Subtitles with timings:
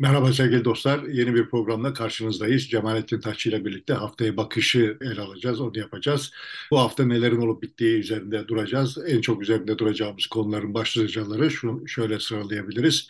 [0.00, 1.02] Merhaba sevgili dostlar.
[1.02, 2.68] Yeni bir programla karşınızdayız.
[2.68, 6.32] Cemalettin Taşçı ile birlikte haftaya bakışı ele alacağız, onu yapacağız.
[6.70, 8.98] Bu hafta nelerin olup bittiği üzerinde duracağız.
[9.06, 13.08] En çok üzerinde duracağımız konuların başlıcaları şunu şöyle sıralayabiliriz.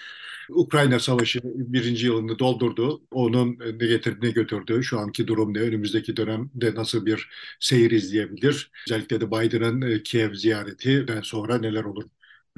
[0.49, 3.03] Ukrayna Savaşı birinci yılını doldurdu.
[3.11, 4.83] Onun ne getirdi ne götürdü.
[4.85, 5.59] Şu anki durum ne?
[5.59, 7.29] Önümüzdeki dönemde nasıl bir
[7.61, 8.71] seyir izleyebilir?
[8.87, 12.05] Özellikle de Biden'ın Kiev ziyaretinden sonra neler olur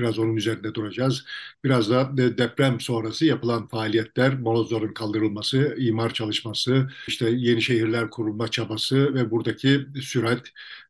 [0.03, 1.25] Biraz onun üzerinde duracağız.
[1.64, 9.15] Biraz da deprem sonrası yapılan faaliyetler, molozların kaldırılması, imar çalışması, işte yeni şehirler kurulma çabası
[9.15, 10.42] ve buradaki sürat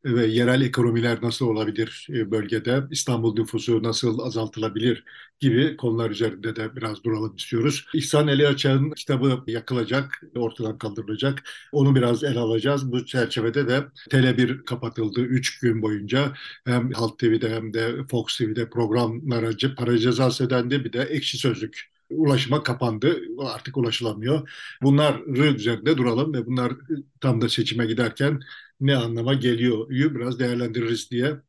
[0.05, 5.03] ve yerel ekonomiler nasıl olabilir e, bölgede, İstanbul nüfusu nasıl azaltılabilir
[5.39, 7.85] gibi konular üzerinde de biraz duralım istiyoruz.
[7.93, 11.43] İhsan Eli Açak'ın kitabı yakılacak, ortadan kaldırılacak.
[11.71, 12.91] Onu biraz ele alacağız.
[12.91, 16.33] Bu çerçevede de Tele1 kapatıldı 3 gün boyunca.
[16.65, 20.85] Hem Halk TV'de hem de Fox TV'de programlara para cezası ödendi.
[20.85, 23.21] Bir de ekşi sözlük ulaşıma kapandı.
[23.39, 24.49] Artık ulaşılamıyor.
[24.81, 25.19] Bunlar
[25.55, 26.73] üzerinde duralım ve bunlar
[27.21, 28.39] tam da seçime giderken
[28.83, 31.41] ne anlama geliyor biraz değerlendiririz diye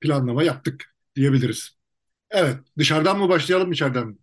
[0.00, 1.78] planlama yaptık diyebiliriz.
[2.30, 4.16] Evet, dışarıdan mı başlayalım, içeriden mi?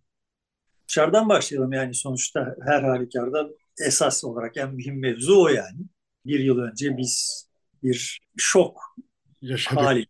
[0.88, 3.48] Dışarıdan başlayalım yani sonuçta her halükarda
[3.86, 5.78] esas olarak en mühim mevzu o yani.
[6.26, 7.46] Bir yıl önce biz
[7.82, 8.96] bir şok
[9.42, 9.82] Yaşadık.
[9.82, 10.06] hali,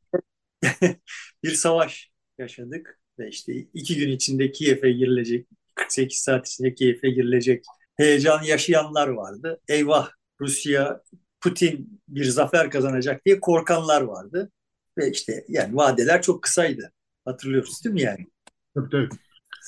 [1.45, 7.65] bir savaş yaşadık ve işte iki gün içinde Kiev'e girilecek, 48 saat içinde Kiev'e girilecek
[7.97, 9.61] heyecan yaşayanlar vardı.
[9.69, 11.03] Eyvah Rusya
[11.43, 14.51] Putin bir zafer kazanacak diye korkanlar vardı.
[14.99, 16.93] Ve işte yani vadeler çok kısaydı.
[17.25, 18.27] Hatırlıyoruz değil mi yani?
[18.75, 19.09] Tabii tabii.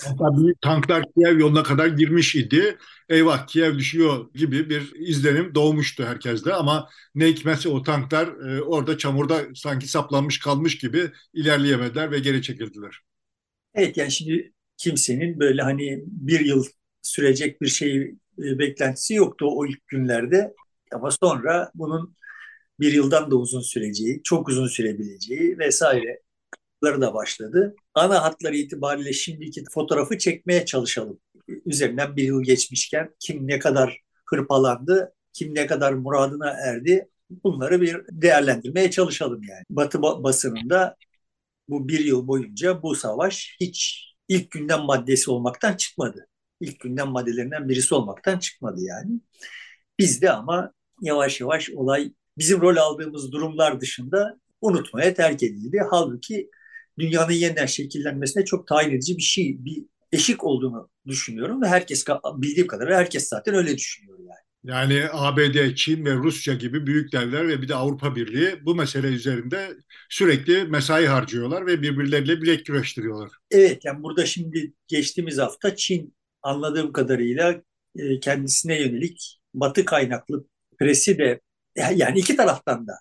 [0.05, 2.79] Hatta büyük tanklar Kiev yoluna kadar girmiş idi.
[3.09, 8.99] Eyvah Kiev düşüyor gibi bir izlenim doğmuştu herkeste ama ne hikmetse o tanklar e, orada
[8.99, 13.01] çamurda sanki saplanmış kalmış gibi ilerleyemediler ve geri çekildiler.
[13.75, 16.65] Evet yani şimdi kimsenin böyle hani bir yıl
[17.03, 17.97] sürecek bir şey
[18.39, 20.55] e, beklentisi yoktu o ilk günlerde.
[20.95, 22.17] Ama sonra bunun
[22.81, 26.21] bir yıldan da uzun süreceği, çok uzun sürebileceği vesaire
[26.85, 27.75] da başladı.
[27.95, 31.21] Ana hatları itibariyle şimdiki fotoğrafı çekmeye çalışalım.
[31.67, 37.09] Üzerinden bir yıl geçmişken kim ne kadar hırpalandı, kim ne kadar muradına erdi
[37.45, 39.65] bunları bir değerlendirmeye çalışalım yani.
[39.71, 40.97] Batı basınında
[41.69, 46.27] bu bir yıl boyunca bu savaş hiç ilk günden maddesi olmaktan çıkmadı.
[46.61, 49.21] İlk günden maddelerinden birisi olmaktan çıkmadı yani.
[49.99, 50.73] Bizde ama
[51.05, 55.81] yavaş yavaş olay bizim rol aldığımız durumlar dışında unutmaya terk edildi.
[55.91, 56.51] Halbuki
[56.99, 62.05] dünyanın yeniden şekillenmesine çok tayin edici bir şey, bir eşik olduğunu düşünüyorum ve herkes
[62.37, 64.45] bildiğim kadarıyla herkes zaten öyle düşünüyor yani.
[64.65, 69.07] Yani ABD, Çin ve Rusya gibi büyük devler ve bir de Avrupa Birliği bu mesele
[69.07, 69.77] üzerinde
[70.09, 73.31] sürekli mesai harcıyorlar ve birbirleriyle bilek güreştiriyorlar.
[73.51, 77.63] Evet yani burada şimdi geçtiğimiz hafta Çin anladığım kadarıyla
[77.97, 80.45] e, kendisine yönelik batı kaynaklı
[80.77, 81.41] presi de
[81.77, 82.93] yani iki taraftan da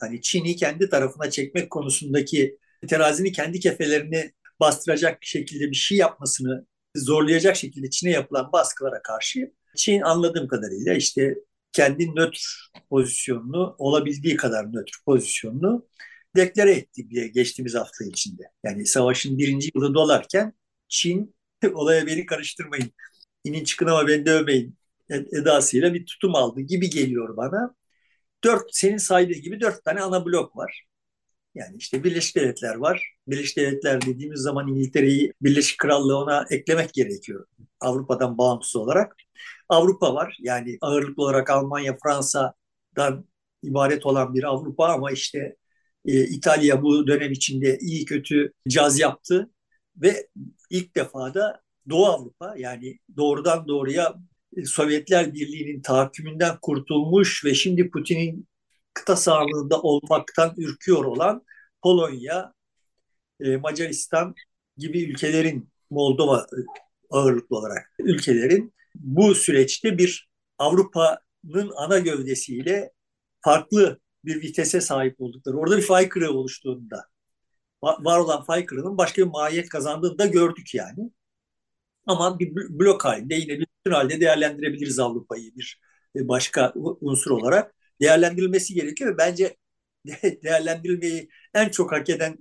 [0.00, 6.66] hani Çin'i kendi tarafına çekmek konusundaki terazini kendi kefelerine bastıracak şekilde bir şey yapmasını
[6.96, 11.34] zorlayacak şekilde Çin'e yapılan baskılara karşı Çin anladığım kadarıyla işte
[11.72, 15.88] kendi nötr pozisyonunu olabildiği kadar nötr pozisyonunu
[16.36, 18.42] deklare etti diye geçtiğimiz hafta içinde.
[18.64, 20.52] Yani savaşın birinci yılı dolarken
[20.88, 21.34] Çin
[21.74, 22.92] olaya beni karıştırmayın,
[23.44, 24.78] inin çıkın ama beni dövmeyin
[25.10, 27.74] edasıyla bir tutum aldı gibi geliyor bana.
[28.44, 30.86] Dört, senin saydığın gibi dört tane ana blok var.
[31.54, 33.14] Yani işte Birleşik Devletler var.
[33.28, 37.46] Birleşik Devletler dediğimiz zaman İngiltere'yi Birleşik Krallığı ona eklemek gerekiyor.
[37.80, 39.16] Avrupa'dan bağımsız olarak.
[39.68, 40.36] Avrupa var.
[40.40, 43.24] Yani ağırlıklı olarak Almanya, Fransa'dan
[43.62, 45.56] ibaret olan bir Avrupa ama işte
[46.04, 49.50] e, İtalya bu dönem içinde iyi kötü caz yaptı
[49.96, 50.28] ve
[50.70, 54.14] ilk defa da Doğu Avrupa yani doğrudan doğruya
[54.64, 58.48] Sovyetler Birliği'nin tahakkümünden kurtulmuş ve şimdi Putin'in
[58.94, 61.42] kıta sahanlığında olmaktan ürküyor olan
[61.82, 62.52] Polonya,
[63.40, 64.34] e, Macaristan
[64.76, 66.58] gibi ülkelerin Moldova e,
[67.10, 72.92] ağırlıklı olarak ülkelerin bu süreçte bir Avrupa'nın ana gövdesiyle
[73.40, 77.04] farklı bir vitese sahip oldukları, orada bir fay kırığı oluştuğunda,
[77.82, 81.10] var olan fay kırığının başka bir mahiyet kazandığını da gördük yani.
[82.06, 85.80] Ama bir blok halinde yine bir bütün halde değerlendirebiliriz Avrupa'yı bir
[86.16, 89.18] e, başka unsur olarak değerlendirilmesi gerekiyor.
[89.18, 89.56] Bence
[90.44, 92.38] değerlendirilmeyi en çok hak eden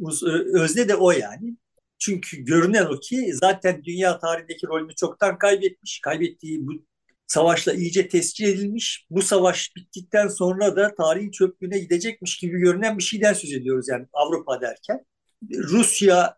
[0.54, 1.58] özne de o yani.
[2.00, 6.00] Çünkü görünen o ki zaten dünya tarihindeki rolünü çoktan kaybetmiş.
[6.04, 6.86] Kaybettiği bu
[7.28, 9.06] savaşla iyice tescil edilmiş.
[9.10, 14.06] Bu savaş bittikten sonra da tarihin çöplüğüne gidecekmiş gibi görünen bir şeyden söz ediyoruz yani
[14.14, 15.06] Avrupa derken.
[15.52, 16.38] Rusya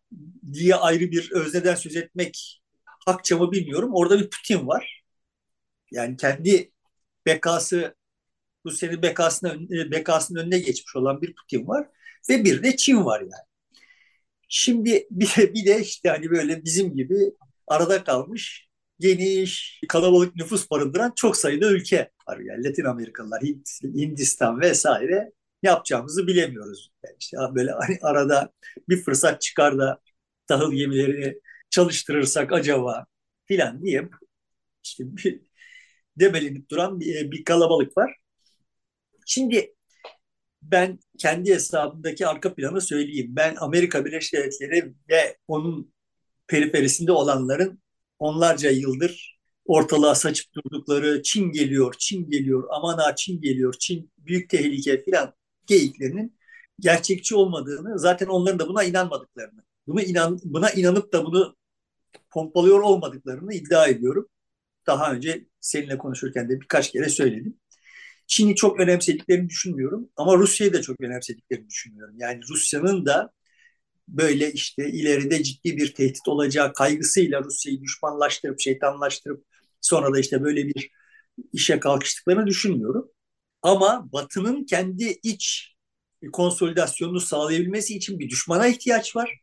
[0.54, 2.62] diye ayrı bir özneden söz etmek
[3.08, 3.92] hakça mı bilmiyorum.
[3.94, 5.04] Orada bir Putin var.
[5.92, 6.72] Yani kendi
[7.26, 7.96] bekası
[8.66, 11.88] Rusya'nın bekasının, bekasının önüne geçmiş olan bir Putin var.
[12.30, 13.48] Ve bir de Çin var yani.
[14.50, 17.34] Şimdi bir de, bir de işte hani böyle bizim gibi
[17.68, 18.70] arada kalmış
[19.00, 22.40] geniş, kalabalık nüfus barındıran çok sayıda ülke var.
[22.40, 23.42] Yani Latin Amerikalılar,
[23.84, 25.32] Hindistan vesaire
[25.64, 26.92] yapacağımızı bilemiyoruz.
[27.06, 28.52] Yani işte böyle hani arada
[28.90, 30.00] bir fırsat çıkar da
[30.48, 33.06] tahıl gemilerini çalıştırırsak acaba
[33.46, 34.10] filan diye
[34.84, 35.42] işte bir
[36.18, 38.16] debelenip duran bir, bir kalabalık var.
[39.26, 39.76] Şimdi
[40.62, 43.28] ben kendi hesabımdaki arka planı söyleyeyim.
[43.30, 45.94] Ben Amerika Birleşik Devletleri ve onun
[46.48, 47.82] periferisinde olanların
[48.20, 54.50] onlarca yıldır ortalığa saçıp durdukları Çin geliyor, Çin geliyor, aman ha Çin geliyor, Çin büyük
[54.50, 55.34] tehlike filan
[55.66, 56.38] geyiklerinin
[56.80, 61.56] gerçekçi olmadığını, zaten onların da buna inanmadıklarını, buna, inan, buna inanıp da bunu
[62.32, 64.30] pompalıyor olmadıklarını iddia ediyorum.
[64.88, 67.58] Daha önce seninle konuşurken de birkaç kere söyledim.
[68.28, 72.16] Çin'i çok önemsediklerini düşünmüyorum ama Rusya'yı da çok önemsediklerini düşünüyorum.
[72.20, 73.32] Yani Rusya'nın da
[74.08, 79.46] böyle işte ileride ciddi bir tehdit olacağı kaygısıyla Rusya'yı düşmanlaştırıp şeytanlaştırıp
[79.82, 80.92] sonra da işte böyle bir
[81.54, 83.12] işe kalkıştıklarını düşünmüyorum.
[83.62, 85.76] Ama Batı'nın kendi iç
[86.34, 89.42] konsolidasyonunu sağlayabilmesi için bir düşmana ihtiyaç var.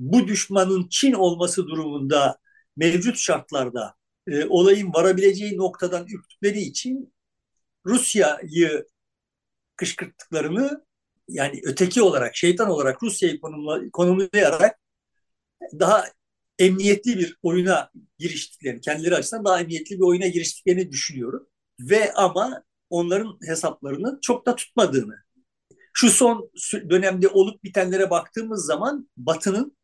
[0.00, 2.38] Bu düşmanın Çin olması durumunda
[2.76, 3.94] mevcut şartlarda
[4.26, 7.14] e, olayın varabileceği noktadan ürktükleri için
[7.86, 8.86] Rusya'yı
[9.76, 10.86] kışkırttıklarını
[11.28, 13.40] yani öteki olarak, şeytan olarak Rusya'yı
[13.92, 14.80] konumlayarak
[15.80, 16.04] daha
[16.58, 21.46] emniyetli bir oyuna giriştiklerini, kendileri açısından daha emniyetli bir oyuna giriştiklerini düşünüyorum.
[21.80, 25.14] Ve ama onların hesaplarını çok da tutmadığını.
[25.92, 26.50] Şu son
[26.90, 29.76] dönemde olup bitenlere baktığımız zaman Batı'nın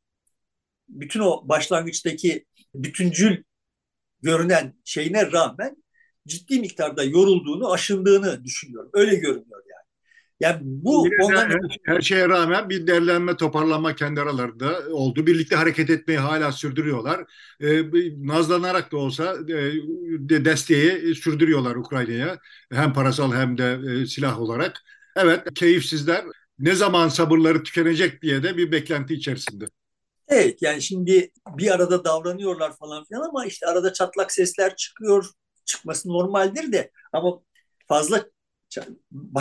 [0.88, 2.44] bütün o başlangıçtaki
[2.74, 3.42] bütüncül
[4.22, 5.76] görünen şeyine rağmen
[6.26, 8.90] ciddi miktarda yorulduğunu, aşındığını düşünüyorum.
[8.94, 9.86] Öyle görünüyor yani.
[10.40, 11.50] Yani bu onların...
[11.50, 15.26] her, her şeye rağmen bir derlenme, toparlanma kendi aralarında oldu.
[15.26, 17.24] Birlikte hareket etmeyi hala sürdürüyorlar.
[17.60, 17.82] Ee,
[18.18, 22.38] nazlanarak da olsa e, desteği sürdürüyorlar Ukrayna'ya.
[22.72, 24.82] Hem parasal hem de e, silah olarak.
[25.16, 26.24] Evet, keyifsizler.
[26.58, 29.64] Ne zaman sabırları tükenecek diye de bir beklenti içerisinde.
[30.28, 35.26] Evet yani şimdi bir arada davranıyorlar falan filan ama işte arada çatlak sesler çıkıyor.
[35.64, 37.40] Çıkması normaldir de ama
[37.88, 38.24] fazla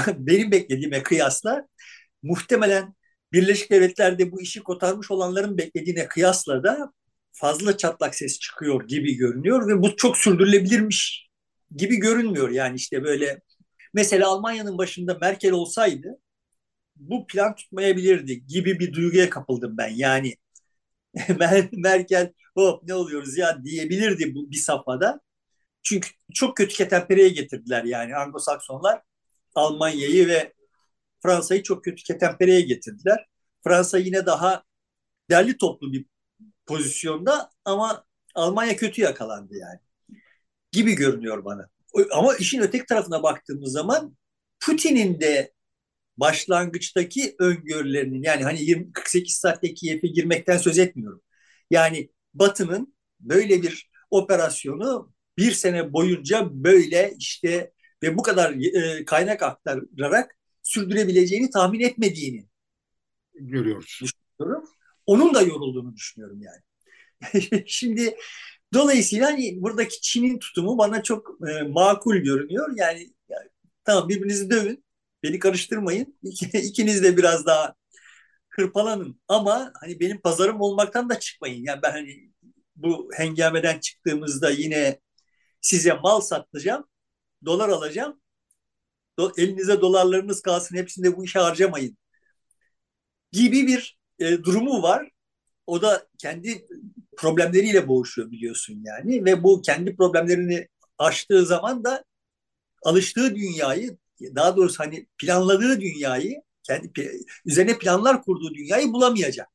[0.10, 1.68] benim beklediğime kıyasla
[2.24, 2.96] muhtemelen
[3.34, 6.94] Birleşik Devletler'de bu işi kotarmış olanların beklediğine kıyasla da
[7.32, 11.30] fazla çatlak ses çıkıyor gibi görünüyor ve bu çok sürdürülebilirmiş
[11.76, 12.50] gibi görünmüyor.
[12.50, 13.42] Yani işte böyle
[13.94, 16.20] mesela Almanya'nın başında Merkel olsaydı
[16.96, 19.90] bu plan tutmayabilirdi gibi bir duyguya kapıldım ben.
[19.96, 20.36] Yani
[21.72, 25.22] Merkel hop ne oluyoruz ya diyebilirdi bu bir safhada.
[25.84, 29.02] Çünkü çok kötü ketenpereye getirdiler yani Anglo-Saksonlar
[29.56, 30.54] Almanya'yı ve
[31.24, 33.26] Fransa'yı çok kötü ketenpereye getirdiler.
[33.64, 34.64] Fransa yine daha
[35.30, 36.06] derli toplu bir
[36.66, 39.80] pozisyonda ama Almanya kötü yakalandı yani.
[40.72, 41.70] Gibi görünüyor bana.
[42.12, 44.18] Ama işin öteki tarafına baktığımız zaman
[44.60, 45.54] Putin'in de
[46.18, 51.22] başlangıçtaki öngörülerinin yani hani 20, 48 saatte Kiev'e girmekten söz etmiyorum.
[51.72, 57.72] Yani Batı'nın böyle bir operasyonu bir sene boyunca böyle işte
[58.04, 62.48] ve bu kadar e, kaynak aktararak sürdürebileceğini tahmin etmediğini
[63.34, 64.02] görüyoruz.
[64.02, 64.70] Düşünüyorum.
[65.06, 66.62] Onun da yorulduğunu düşünüyorum yani.
[67.68, 68.16] Şimdi
[68.74, 72.74] dolayısıyla hani buradaki Çin'in tutumu bana çok e, makul görünüyor.
[72.76, 73.50] Yani, yani
[73.86, 74.85] tamam birbirinizi dövün,
[75.24, 76.20] beni karıştırmayın.
[76.54, 77.76] İkiniz de biraz daha
[78.50, 81.64] hırpalanın ama hani benim pazarım olmaktan da çıkmayın.
[81.64, 82.32] Yani ben hani
[82.76, 85.00] bu hengameden çıktığımızda yine
[85.62, 86.88] size mal satacağım
[87.46, 88.22] dolar alacağım.
[89.20, 91.98] Do, elinize dolarlarınız kalsın hepsini de bu işe harcamayın
[93.32, 95.12] gibi bir e, durumu var.
[95.68, 96.68] O da kendi
[97.18, 100.68] problemleriyle boğuşuyor biliyorsun yani ve bu kendi problemlerini
[100.98, 102.04] aştığı zaman da
[102.84, 106.92] alıştığı dünyayı daha doğrusu hani planladığı dünyayı kendi
[107.46, 109.50] üzerine planlar kurduğu dünyayı bulamayacak.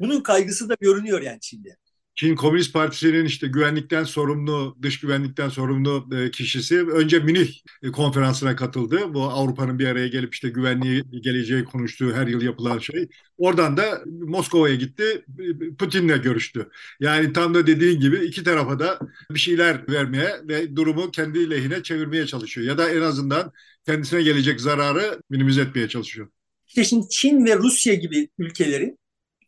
[0.00, 1.76] Bunun kaygısı da görünüyor yani Çin'de.
[2.14, 7.52] Çin Komünist Partisi'nin işte güvenlikten sorumlu, dış güvenlikten sorumlu e, kişisi önce Münih
[7.92, 9.14] konferansına katıldı.
[9.14, 13.08] Bu Avrupa'nın bir araya gelip işte güvenliği geleceği konuştuğu her yıl yapılan şey.
[13.38, 15.24] Oradan da Moskova'ya gitti,
[15.78, 16.68] Putin'le görüştü.
[17.00, 18.98] Yani tam da dediğin gibi iki tarafa da
[19.30, 22.66] bir şeyler vermeye ve durumu kendi lehine çevirmeye çalışıyor.
[22.66, 23.52] Ya da en azından
[23.86, 26.28] kendisine gelecek zararı minimize etmeye çalışıyor.
[26.66, 28.98] İşte şimdi Çin ve Rusya gibi ülkelerin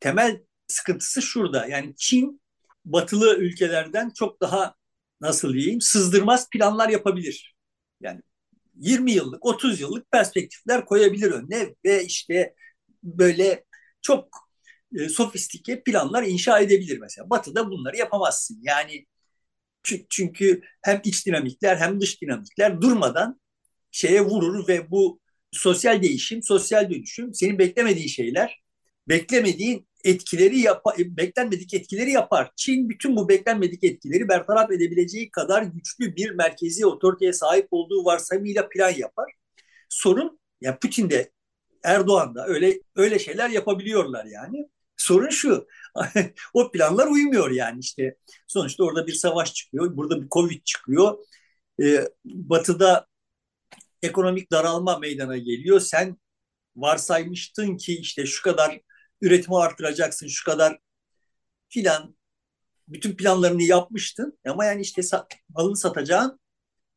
[0.00, 1.66] temel sıkıntısı şurada.
[1.66, 2.40] Yani Çin
[2.86, 4.74] batılı ülkelerden çok daha
[5.20, 7.56] nasıl diyeyim sızdırmaz planlar yapabilir.
[8.00, 8.22] Yani
[8.74, 12.54] 20 yıllık, 30 yıllık perspektifler koyabilir önüne ve işte
[13.02, 13.64] böyle
[14.02, 14.28] çok
[14.98, 17.30] e, sofistike planlar inşa edebilir mesela.
[17.30, 18.60] Batı'da bunları yapamazsın.
[18.62, 19.06] Yani
[20.10, 23.40] çünkü hem iç dinamikler hem dış dinamikler durmadan
[23.90, 25.20] şeye vurur ve bu
[25.52, 28.62] sosyal değişim, sosyal dönüşüm, senin beklemediğin şeyler,
[29.08, 32.50] beklemediğin etkileri yapar, beklenmedik etkileri yapar.
[32.56, 38.68] Çin bütün bu beklenmedik etkileri bertaraf edebileceği kadar güçlü bir merkezi otoriteye sahip olduğu varsayımıyla
[38.68, 39.32] plan yapar.
[39.88, 41.30] Sorun ya Putin de
[41.84, 44.68] Erdoğan da öyle öyle şeyler yapabiliyorlar yani.
[44.96, 45.66] Sorun şu.
[46.54, 48.16] o planlar uymuyor yani işte.
[48.46, 49.96] Sonuçta orada bir savaş çıkıyor.
[49.96, 51.18] Burada bir Covid çıkıyor.
[51.82, 53.06] Ee, batı'da
[54.02, 55.80] ekonomik daralma meydana geliyor.
[55.80, 56.16] Sen
[56.76, 58.80] varsaymıştın ki işte şu kadar
[59.20, 60.78] üretimi artıracaksın, şu kadar
[61.68, 62.16] filan
[62.88, 65.02] bütün planlarını yapmıştın ama yani işte
[65.48, 66.40] malını satacağın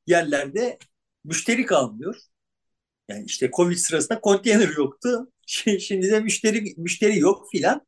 [0.08, 0.78] yerlerde
[1.24, 2.16] müşteri kalmıyor.
[3.10, 5.32] Yani işte Covid sırasında konteyner yoktu.
[5.80, 7.88] Şimdi de müşteri müşteri yok filan.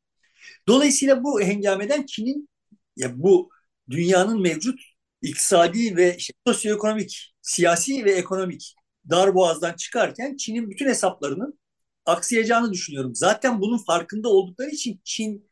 [0.68, 2.50] Dolayısıyla bu hengameden Çin'in
[2.98, 3.50] ya bu
[3.90, 4.80] dünyanın mevcut
[5.22, 8.76] iktisadi ve işte sosyoekonomik, siyasi ve ekonomik
[9.10, 11.60] dar boğazdan çıkarken Çin'in bütün hesaplarının
[12.06, 13.16] aksayacağını düşünüyorum.
[13.16, 15.50] Zaten bunun farkında oldukları için Çin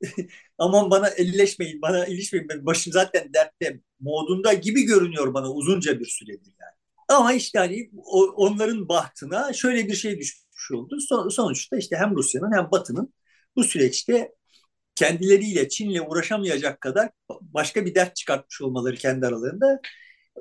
[0.58, 6.06] aman bana elleşmeyin, bana ilişmeyin, ben başım zaten dertte modunda gibi görünüyor bana uzunca bir
[6.06, 6.72] süredir yani.
[7.08, 7.90] Ama işte hani
[8.36, 11.00] onların bahtına şöyle bir şey düşmüş oldu.
[11.00, 13.14] Son, sonuçta işte hem Rusya'nın hem Batı'nın
[13.56, 14.32] bu süreçte
[14.94, 17.10] kendileriyle Çin'le uğraşamayacak kadar
[17.40, 19.80] başka bir dert çıkartmış olmaları kendi aralarında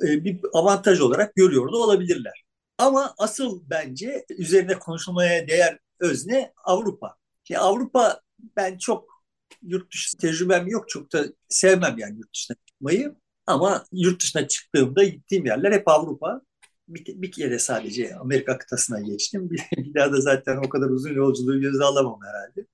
[0.08, 2.45] e, bir avantaj olarak görüyor da olabilirler.
[2.78, 7.16] Ama asıl bence üzerine konuşulmaya değer özne Avrupa.
[7.44, 8.22] Şimdi Avrupa
[8.58, 9.24] ben çok
[9.62, 10.90] yurt dışı tecrübem yok.
[10.90, 13.16] Çok da sevmem yani yurt dışına çıkmayı.
[13.48, 16.42] Ama yurt dışına çıktığımda gittiğim yerler hep Avrupa.
[16.88, 19.50] Bir, bir kere sadece Amerika kıtasına geçtim.
[19.50, 22.68] Bir, bir daha da zaten o kadar uzun yolculuğu göze alamam herhalde.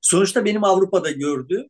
[0.00, 1.66] Sonuçta benim Avrupa'da gördüğüm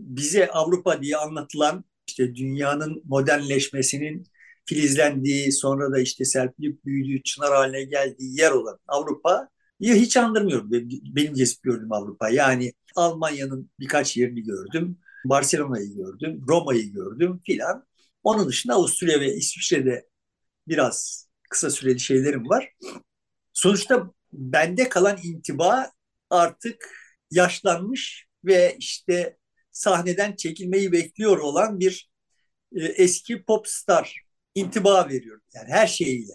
[0.00, 4.26] bize Avrupa diye anlatılan işte dünyanın modernleşmesinin
[4.68, 9.48] filizlendiği, sonra da işte serpilip büyüdüğü, çınar haline geldiği yer olan Avrupa
[9.80, 10.70] ya hiç andırmıyorum
[11.14, 12.28] benim gezip gördüğüm Avrupa.
[12.28, 17.86] Yani Almanya'nın birkaç yerini gördüm, Barcelona'yı gördüm, Roma'yı gördüm filan.
[18.22, 20.08] Onun dışında Avusturya ve İsviçre'de
[20.68, 22.72] biraz kısa süreli şeylerim var.
[23.52, 25.90] Sonuçta bende kalan intiba
[26.30, 26.90] artık
[27.30, 29.36] yaşlanmış ve işte
[29.72, 32.10] sahneden çekilmeyi bekliyor olan bir
[32.76, 35.42] e, eski pop star intiba veriyorum.
[35.54, 36.32] Yani her şeyiyle.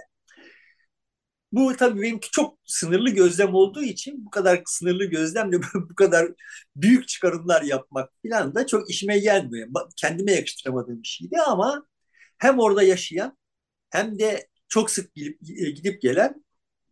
[1.52, 6.28] Bu tabii benimki çok sınırlı gözlem olduğu için bu kadar sınırlı gözlemle bu kadar
[6.76, 9.68] büyük çıkarımlar yapmak falan da çok işime gelmiyor.
[9.98, 11.88] Kendime yakıştıramadığım bir şeydi ama
[12.38, 13.38] hem orada yaşayan
[13.90, 15.42] hem de çok sık gidip,
[15.76, 16.46] gidip gelen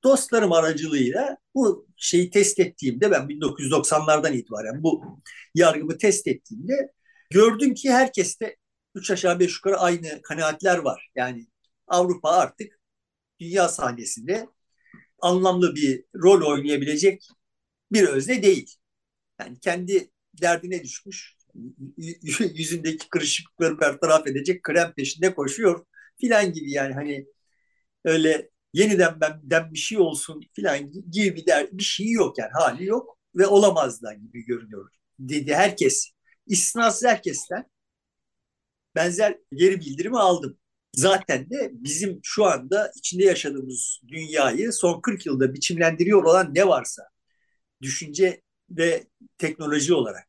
[0.04, 5.22] dostlarım aracılığıyla bu şeyi test ettiğimde ben 1990'lardan itibaren bu
[5.56, 6.92] yargımı test ettiğimde
[7.30, 8.56] gördüm ki herkeste
[8.96, 11.12] üç aşağı beş yukarı aynı kanaatler var.
[11.16, 11.48] Yani
[11.88, 12.80] Avrupa artık
[13.40, 14.48] dünya sahnesinde
[15.22, 17.28] anlamlı bir rol oynayabilecek
[17.92, 18.76] bir özne değil.
[19.40, 21.38] Yani kendi derdine düşmüş,
[22.56, 25.86] yüzündeki kırışıklıkları bertaraf edecek krem peşinde koşuyor
[26.22, 27.26] filan gibi yani hani
[28.06, 32.86] öyle yeniden ben bir şey olsun filan gibi bir, der, bir şey yok yani hali
[32.86, 36.12] yok ve olamaz da gibi görünüyor dedi herkes.
[36.48, 37.66] İstisnasız herkesten
[38.96, 40.58] benzer geri bildirimi aldım.
[40.94, 47.04] Zaten de bizim şu anda içinde yaşadığımız dünyayı son 40 yılda biçimlendiriyor olan ne varsa
[47.82, 49.08] düşünce ve
[49.38, 50.28] teknoloji olarak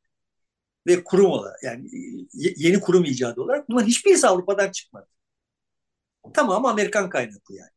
[0.87, 1.89] ve kurum olarak yani
[2.35, 5.07] yeni kurum icadı olarak bunların hiçbirisi Avrupa'dan çıkmadı.
[6.35, 7.71] Tamam Amerikan kaynaklı yani.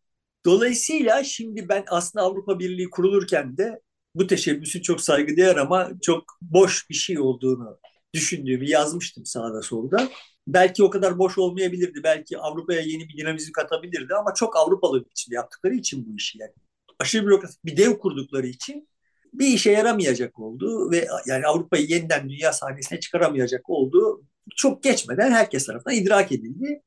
[0.46, 3.82] Dolayısıyla şimdi ben aslında Avrupa Birliği kurulurken de
[4.16, 7.80] bu teşebbüsü çok saygıdeğer ama çok boş bir şey olduğunu
[8.14, 10.10] düşündüğümü yazmıştım sağda solda
[10.48, 12.04] belki o kadar boş olmayabilirdi.
[12.04, 16.52] Belki Avrupa'ya yeni bir dinamizm katabilirdi ama çok Avrupalı biçimde yaptıkları için bu işi yani.
[17.00, 18.90] Aşırı bürokratik bir dev kurdukları için
[19.34, 24.24] bir işe yaramayacak oldu ve yani Avrupa'yı yeniden dünya sahnesine çıkaramayacak oldu.
[24.56, 26.82] Çok geçmeden herkes tarafından idrak edildi.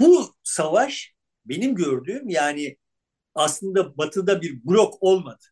[0.00, 2.76] Bu savaş benim gördüğüm yani
[3.34, 5.44] aslında batıda bir blok olmadı.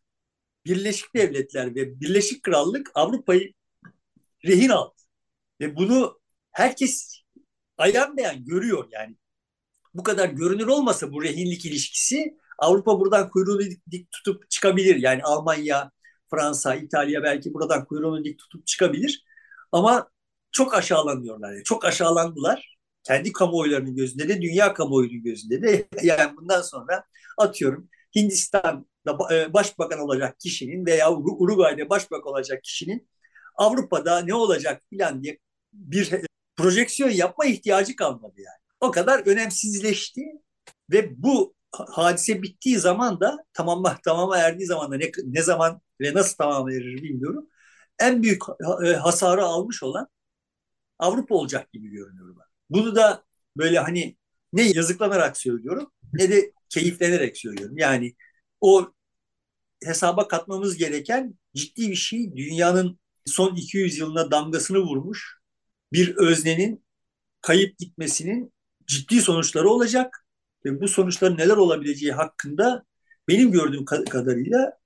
[0.65, 3.53] Birleşik Devletler ve Birleşik Krallık Avrupa'yı
[4.45, 4.95] rehin aldı.
[5.61, 6.19] Ve bunu
[6.55, 7.21] herkes
[7.77, 9.15] ayan beyan görüyor yani.
[9.93, 14.95] Bu kadar görünür olmasa bu rehinlik ilişkisi Avrupa buradan kuyruğunu dik tutup çıkabilir.
[14.95, 15.91] Yani Almanya,
[16.31, 19.25] Fransa, İtalya belki buradan kuyruğunu dik tutup çıkabilir.
[19.71, 20.09] Ama
[20.51, 21.53] çok aşağılanıyorlar.
[21.53, 21.63] Yani.
[21.63, 22.77] Çok aşağılandılar.
[23.03, 27.03] Kendi kamuoylarının gözünde de dünya kamuoyunun gözünde de yani bundan sonra
[27.37, 33.09] atıyorum Hindistan'da e, başbakan olacak kişinin veya Uruguay'da başbakan olacak kişinin
[33.55, 35.39] Avrupa'da ne olacak filan diye
[35.73, 36.11] bir
[36.57, 38.59] projeksiyon yapma ihtiyacı kalmadı yani.
[38.81, 40.21] O kadar önemsizleşti
[40.91, 46.13] ve bu hadise bittiği zaman da tamamla tamama erdiği zaman da ne, ne zaman ve
[46.13, 47.49] nasıl tamama erir bilmiyorum.
[47.99, 48.41] En büyük
[48.85, 50.07] e, hasarı almış olan
[50.99, 52.45] Avrupa olacak gibi görünüyor bana.
[52.69, 53.23] Bunu da
[53.57, 54.17] böyle hani
[54.53, 57.77] ne yazıklanarak söylüyorum ne de keyiflenerek söylüyorum.
[57.77, 58.15] Yani
[58.61, 58.93] o
[59.83, 62.35] hesaba katmamız gereken ciddi bir şey.
[62.35, 65.39] Dünyanın son 200 yılına damgasını vurmuş
[65.93, 66.85] bir öznenin
[67.41, 68.53] kayıp gitmesinin
[68.87, 70.25] ciddi sonuçları olacak
[70.65, 72.85] ve bu sonuçların neler olabileceği hakkında
[73.27, 74.77] benim gördüğüm kadarıyla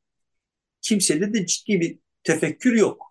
[0.82, 3.10] kimsede de ciddi bir tefekkür yok.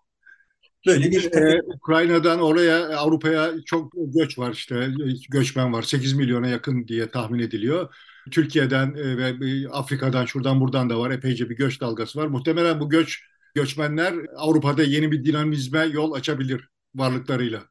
[0.87, 4.87] Böyle bir e, Ukrayna'dan oraya Avrupa'ya çok göç var işte
[5.29, 7.95] göçmen var 8 milyona yakın diye tahmin ediliyor.
[8.31, 12.27] Türkiye'den e, ve Afrika'dan şuradan buradan da var epeyce bir göç dalgası var.
[12.27, 13.23] Muhtemelen bu göç
[13.55, 17.63] göçmenler Avrupa'da yeni bir dinamizme yol açabilir varlıklarıyla.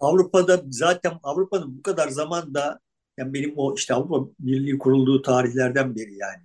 [0.00, 2.80] Avrupa'da zaten Avrupa'nın bu kadar zamanda
[3.18, 6.42] yani benim o işte Avrupa Birliği kurulduğu tarihlerden beri yani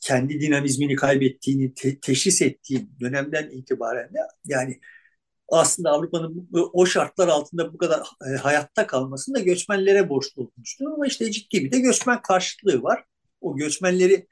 [0.00, 4.80] kendi dinamizmini kaybettiğini te- teşhis ettiğim dönemden itibaren de yani
[5.48, 8.00] aslında Avrupa'nın o şartlar altında bu kadar
[8.34, 10.84] e, hayatta kalmasını da göçmenlere borçlu olmuştu.
[10.94, 13.04] Ama işte ciddi bir de göçmen karşıtlığı var.
[13.40, 14.26] O göçmenleri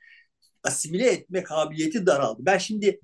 [0.64, 2.38] asimile etme kabiliyeti daraldı.
[2.46, 3.00] Ben şimdi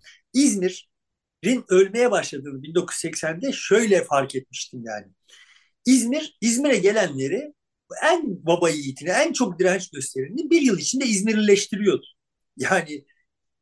[1.45, 5.07] İzmir'in ölmeye başladığını 1980'de şöyle fark etmiştim yani.
[5.87, 7.53] İzmir, İzmir'e gelenleri
[8.03, 12.07] en baba yiğitine, en çok direnç gösterini bir yıl içinde İzmirlileştiriyordu.
[12.57, 13.05] Yani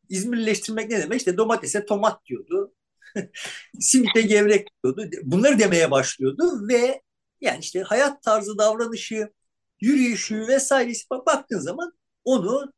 [0.09, 1.19] İzmirlileştirmek ne demek?
[1.19, 2.75] İşte domatese tomat diyordu.
[3.81, 5.11] simite gevrek diyordu.
[5.23, 7.03] Bunları demeye başlıyordu ve
[7.41, 9.31] yani işte hayat tarzı, davranışı,
[9.81, 11.93] yürüyüşü vesairesi baktığın zaman
[12.25, 12.73] onu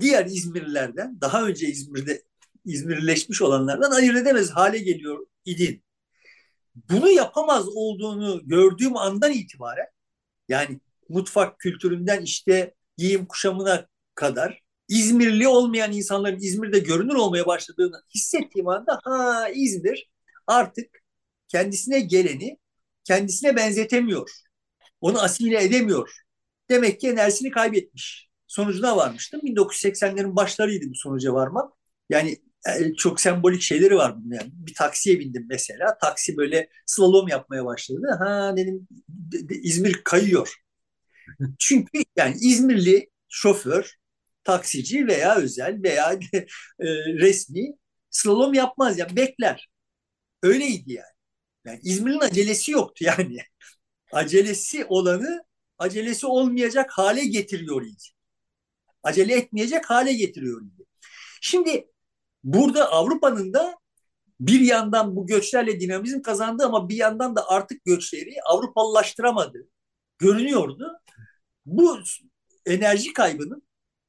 [0.00, 2.22] diğer İzmirlilerden, daha önce İzmir'de
[2.64, 5.84] İzmirleşmiş olanlardan ayırt edemez hale geliyor idin.
[6.90, 9.86] Bunu yapamaz olduğunu gördüğüm andan itibaren
[10.48, 18.68] yani mutfak kültüründen işte giyim kuşamına kadar İzmirli olmayan insanların İzmir'de görünür olmaya başladığını hissettiğim
[18.68, 20.10] anda ha İzmir
[20.46, 21.02] artık
[21.48, 22.58] kendisine geleni
[23.04, 24.30] kendisine benzetemiyor.
[25.00, 26.10] Onu asimile edemiyor.
[26.70, 28.28] Demek ki enerjisini kaybetmiş.
[28.46, 29.40] Sonucuna varmıştım.
[29.40, 31.72] 1980'lerin başlarıydı bu sonuca varmak.
[32.10, 32.36] Yani
[32.68, 34.34] e, çok sembolik şeyleri var bunun.
[34.34, 35.98] Yani bir taksiye bindim mesela.
[35.98, 38.16] Taksi böyle slalom yapmaya başladı.
[38.18, 38.88] Ha dedim
[39.50, 40.54] İzmir kayıyor.
[41.58, 43.94] Çünkü yani İzmirli şoför
[44.44, 46.12] taksici veya özel veya
[46.80, 46.86] e,
[47.20, 47.76] resmi
[48.10, 49.70] slalom yapmaz yani bekler.
[50.42, 51.06] Öyleydi yani.
[51.66, 53.38] Yani İzmir'in acelesi yoktu yani.
[54.12, 55.44] Acelesi olanı
[55.78, 58.04] acelesi olmayacak hale getiriyor idi.
[59.02, 60.84] Acele etmeyecek hale getiriyor idi.
[61.40, 61.86] Şimdi
[62.44, 63.78] burada Avrupa'nın da
[64.40, 69.68] bir yandan bu göçlerle dinamizm kazandı ama bir yandan da artık göçleri Avrupalılaştıramadı.
[70.18, 71.00] Görünüyordu.
[71.66, 71.98] Bu
[72.66, 73.62] enerji kaybının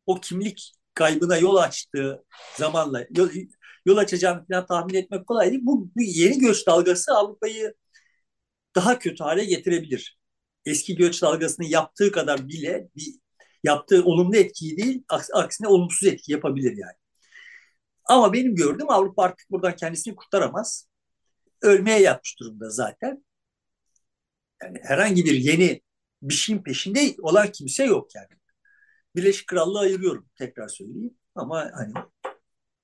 [0.05, 2.23] o kimlik kaybına yol açtığı
[2.57, 3.29] zamanla yol,
[3.85, 5.61] yol açacağını falan tahmin etmek kolay değil.
[5.63, 7.73] Bu, bu yeni göç dalgası Avrupa'yı
[8.75, 10.19] daha kötü hale getirebilir.
[10.65, 13.07] Eski göç dalgasını yaptığı kadar bile bir
[13.63, 17.00] yaptığı olumlu etkiyi değil, aksine olumsuz etki yapabilir yani.
[18.11, 20.89] Ama benim gördüğüm Avrupa artık buradan kendisini kurtaramaz.
[21.61, 23.25] Ölmeye yatmış durumda zaten.
[24.63, 25.81] Yani herhangi bir yeni
[26.21, 28.27] bir şeyin peşinde olan kimse yok yani.
[29.15, 31.17] Birleşik Krallığı ayırıyorum tekrar söyleyeyim.
[31.35, 31.93] Ama hani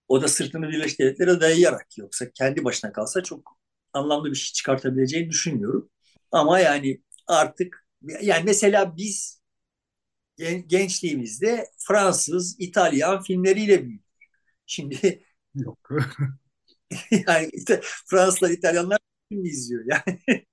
[0.07, 3.59] o da sırtını Birleşik Devletlere dayayarak yoksa kendi başına kalsa çok
[3.93, 5.89] anlamlı bir şey çıkartabileceğini düşünmüyorum.
[6.31, 7.87] Ama yani artık
[8.21, 9.41] yani mesela biz
[10.67, 14.06] gençliğimizde Fransız, İtalyan filmleriyle büyüdük.
[14.67, 15.23] Şimdi
[15.55, 15.89] yok.
[17.27, 18.99] yani işte Fransızlar, İtalyanlar
[19.29, 20.19] film izliyor yani.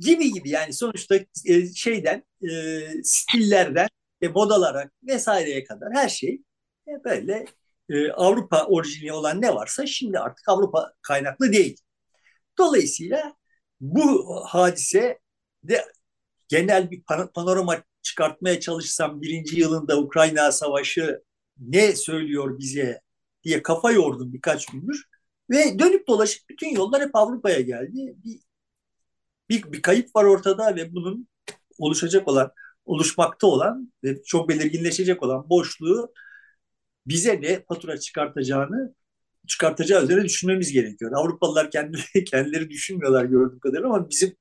[0.00, 3.88] gibi gibi yani sonuçta e, şeyden e, stillerden
[4.22, 6.42] ve modalara vesaireye kadar her şey
[6.88, 7.46] e, böyle
[8.14, 11.76] Avrupa orijini olan ne varsa şimdi artık Avrupa kaynaklı değil.
[12.58, 13.34] Dolayısıyla
[13.80, 15.18] bu hadise
[15.64, 15.84] de
[16.48, 17.02] genel bir
[17.34, 21.22] panorama çıkartmaya çalışsam birinci yılında Ukrayna Savaşı
[21.60, 23.00] ne söylüyor bize
[23.44, 25.04] diye kafa yordum birkaç gündür.
[25.50, 28.14] Ve dönüp dolaşıp bütün yollar hep Avrupa'ya geldi.
[28.24, 28.40] Bir,
[29.48, 31.28] bir, bir kayıp var ortada ve bunun
[31.78, 32.52] oluşacak olan
[32.84, 36.12] oluşmakta olan ve çok belirginleşecek olan boşluğu
[37.06, 38.94] bize ne fatura çıkartacağını
[39.48, 41.12] çıkartacağı üzerine düşünmemiz gerekiyor.
[41.14, 44.36] Avrupalılar kendileri, kendileri düşünmüyorlar gördüğüm kadarıyla ama bizim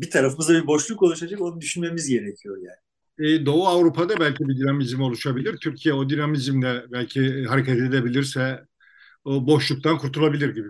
[0.00, 2.85] bir tarafımızda bir boşluk oluşacak onu düşünmemiz gerekiyor yani.
[3.18, 5.56] E, Doğu Avrupa'da belki bir dinamizm oluşabilir.
[5.56, 8.66] Türkiye o dinamizmle belki hareket edebilirse
[9.24, 10.68] o boşluktan kurtulabilir gibi.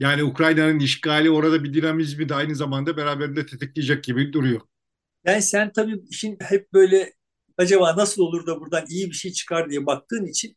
[0.00, 4.60] Yani Ukrayna'nın işgali orada bir dinamizmi de aynı zamanda beraberinde tetikleyecek gibi duruyor.
[5.24, 7.12] Yani sen tabii işin hep böyle
[7.58, 10.56] acaba nasıl olur da buradan iyi bir şey çıkar diye baktığın için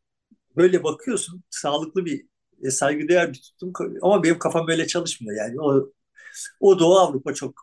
[0.58, 1.44] böyle bakıyorsun.
[1.50, 2.26] Sağlıklı bir
[2.64, 5.38] e, saygıdeğer bir tutum ama benim kafam böyle çalışmıyor.
[5.38, 5.92] Yani o
[6.60, 7.54] o Doğu Avrupa çok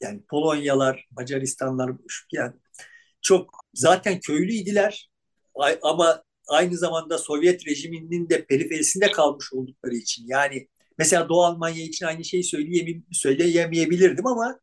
[0.00, 1.92] yani Polonyalar, Macaristanlar
[2.32, 2.52] yani
[3.26, 5.10] çok zaten köylüydiler
[5.82, 12.06] ama aynı zamanda Sovyet rejiminin de periferisinde kalmış oldukları için yani mesela Doğu Almanya için
[12.06, 12.44] aynı şeyi
[13.12, 14.60] söyleyemeyebilirdim ama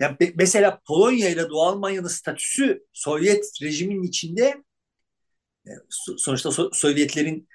[0.00, 4.62] yani mesela Polonya ile Doğu Almanya'nın statüsü Sovyet rejiminin içinde
[5.66, 5.70] e,
[6.16, 7.48] sonuçta Sovyetlerin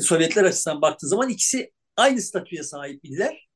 [0.00, 3.48] Sovyetler açısından baktığı zaman ikisi aynı statüye sahip idiler.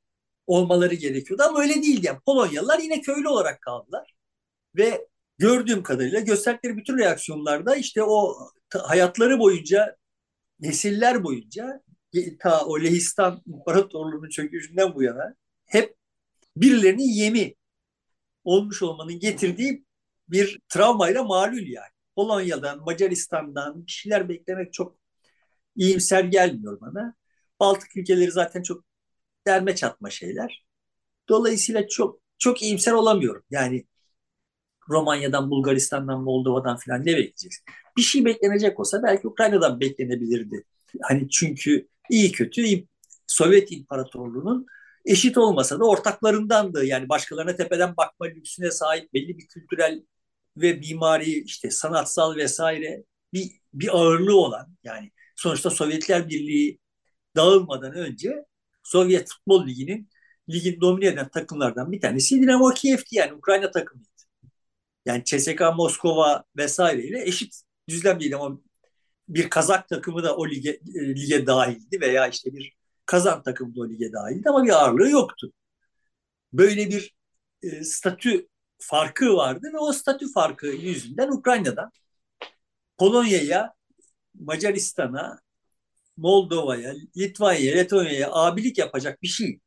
[0.46, 2.06] Olmaları gerekiyordu ama öyle değildi.
[2.06, 4.14] Yani Polonyalılar yine köylü olarak kaldılar.
[4.76, 5.06] Ve
[5.38, 8.36] gördüğüm kadarıyla gösterdikleri bütün reaksiyonlarda işte o
[8.74, 9.96] hayatları boyunca
[10.60, 11.82] nesiller boyunca
[12.40, 15.34] ta o Lehistan İmparatorluğu'nun çöküşünden bu yana
[15.66, 15.96] hep
[16.56, 17.54] birilerinin yemi
[18.44, 19.84] olmuş olmanın getirdiği
[20.28, 21.90] bir travmayla malul yani.
[22.16, 24.98] Polonya'dan, Macaristan'dan bir şeyler beklemek çok
[25.76, 27.14] iyimser gelmiyor bana.
[27.60, 28.84] Baltık ülkeleri zaten çok
[29.46, 30.64] derme çatma şeyler.
[31.28, 33.44] Dolayısıyla çok çok iyimser olamıyorum.
[33.50, 33.86] Yani
[34.90, 37.64] Romanya'dan, Bulgaristan'dan, Moldova'dan falan ne bekleyeceksin?
[37.96, 40.64] Bir şey beklenecek olsa belki Ukrayna'dan beklenebilirdi.
[41.02, 42.84] Hani çünkü iyi kötü
[43.26, 44.66] Sovyet İmparatorluğu'nun
[45.04, 46.84] eşit olmasa da ortaklarındandı.
[46.84, 50.02] Yani başkalarına tepeden bakma lüksüne sahip belli bir kültürel
[50.56, 56.78] ve mimari işte sanatsal vesaire bir, bir ağırlığı olan yani sonuçta Sovyetler Birliği
[57.36, 58.44] dağılmadan önce
[58.82, 60.08] Sovyet Futbol Ligi'nin
[60.50, 64.15] ligin domine eden takımlardan bir tanesi Dinamo Kiev'ti yani Ukrayna takımıydı.
[65.06, 68.60] Yani CSKA Moskova vesaireyle eşit düzlemdeydi ama
[69.28, 73.80] bir Kazak takımı da o lige, e, lige dahildi veya işte bir Kazan takımı da
[73.80, 75.52] o lige dahildi ama bir ağırlığı yoktu.
[76.52, 77.14] Böyle bir
[77.62, 81.90] e, statü farkı vardı ve o statü farkı yüzünden Ukrayna'dan
[82.98, 83.74] Polonya'ya,
[84.34, 85.40] Macaristan'a,
[86.16, 89.60] Moldova'ya, Litvanya'ya, Letonya'ya abilik yapacak bir şey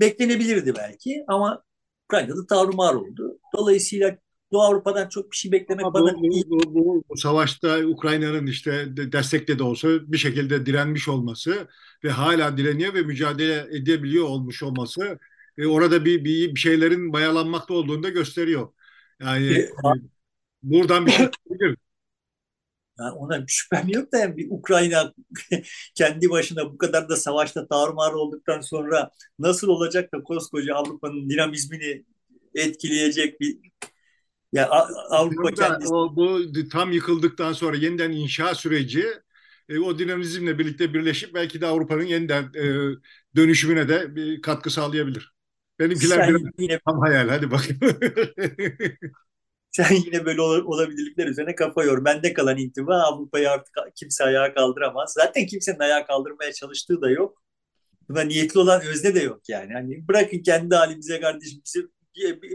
[0.00, 1.64] beklenebilirdi belki ama
[2.04, 3.38] Ukrayna'da tarumar oldu.
[3.54, 4.18] Dolayısıyla
[4.52, 6.50] Doğu Avrupa'dan çok bir şey beklemek Ama bana bu, iyi.
[6.50, 11.68] Bu, bu, bu savaşta Ukrayna'nın işte destekle de olsa bir şekilde direnmiş olması
[12.04, 15.18] ve hala direniyor ve mücadele edebiliyor olmuş olması
[15.58, 18.72] e, orada bir, bir bir şeylerin mayalanmakta olduğunu da gösteriyor.
[19.20, 19.70] Yani e, e
[20.62, 21.76] buradan bir şey çıkabilir.
[22.98, 25.12] Yani ona şüphem yok da yani bir Ukrayna
[25.94, 32.04] kendi başına bu kadar da savaşta tarumar olduktan sonra nasıl olacak da koskoca Avrupa'nın dinamizmini
[32.54, 33.58] etkileyecek bir
[34.52, 34.68] ya
[35.10, 35.94] Avrupa kendisi...
[35.94, 36.40] o, bu
[36.72, 39.06] tam yıkıldıktan sonra yeniden inşa süreci
[39.68, 42.64] e, o dinamizmle birlikte birleşip belki de Avrupa'nın yeniden e,
[43.36, 45.32] dönüşümüne de bir katkı sağlayabilir.
[45.78, 46.78] Benimkiler biraz yine...
[46.86, 47.28] tam hayal.
[47.28, 47.80] Hadi bakayım.
[49.70, 52.04] Sen yine böyle ol, olabilirlikler üzerine kafa yor.
[52.04, 55.12] Bende kalan intiba Avrupa'yı artık kimse ayağa kaldıramaz.
[55.12, 57.42] Zaten kimsenin ayağa kaldırmaya çalıştığı da yok.
[58.08, 59.72] Buna niyetli olan özne de yok yani.
[59.72, 61.86] Hani bırakın kendi halimize kardeşim bizi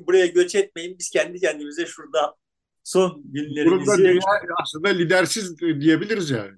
[0.07, 0.99] buraya göç etmeyin.
[0.99, 2.35] Biz kendi kendimize şurada
[2.83, 4.19] son günlerimizi...
[4.61, 6.57] aslında lidersiz diyebiliriz yani.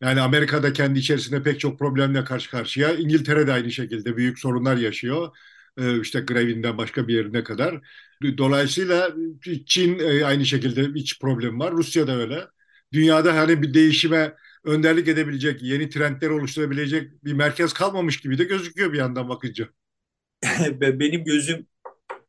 [0.00, 2.94] Yani Amerika'da kendi içerisinde pek çok problemle karşı karşıya.
[2.94, 5.36] İngiltere de aynı şekilde büyük sorunlar yaşıyor.
[5.78, 7.80] Ee, işte grevinden başka bir yerine kadar.
[8.38, 9.14] Dolayısıyla
[9.66, 11.72] Çin e, aynı şekilde iç problem var.
[11.72, 12.46] Rusya da öyle.
[12.92, 18.92] Dünyada hani bir değişime önderlik edebilecek, yeni trendler oluşturabilecek bir merkez kalmamış gibi de gözüküyor
[18.92, 19.68] bir yandan bakınca.
[20.80, 21.66] Benim gözüm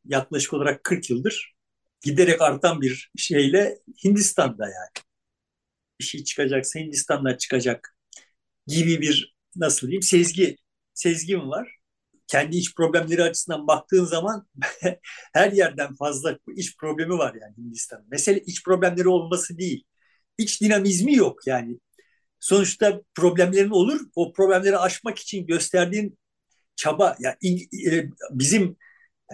[0.04, 1.54] yaklaşık olarak 40 yıldır
[2.02, 5.04] giderek artan bir şeyle Hindistan'da yani.
[6.00, 7.96] Bir şey çıkacaksa Hindistan'dan çıkacak
[8.66, 10.56] gibi bir nasıl diyeyim sezgi
[10.94, 11.76] sezgim var.
[12.26, 14.48] Kendi iç problemleri açısından baktığın zaman
[15.32, 18.04] her yerden fazla iç problemi var yani Hindistan.
[18.10, 19.84] Mesele iç problemleri olması değil.
[20.38, 21.78] İç dinamizmi yok yani.
[22.40, 24.00] Sonuçta problemlerin olur.
[24.14, 26.18] O problemleri aşmak için gösterdiğin
[26.76, 27.62] çaba yani
[27.92, 28.76] e, bizim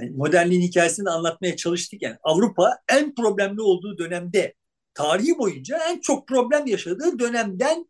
[0.02, 4.54] yani modernliğin hikayesini anlatmaya çalıştık yani Avrupa en problemli olduğu dönemde
[4.94, 7.86] tarihi boyunca en çok problem yaşadığı dönemden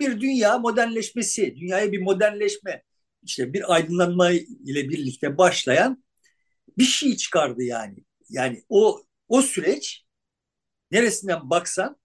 [0.00, 2.82] bir dünya modernleşmesi, dünyaya bir modernleşme,
[3.22, 6.04] işte bir aydınlanma ile birlikte başlayan
[6.78, 8.04] bir şey çıkardı yani.
[8.28, 10.04] Yani o o süreç
[10.90, 11.96] neresinden baksan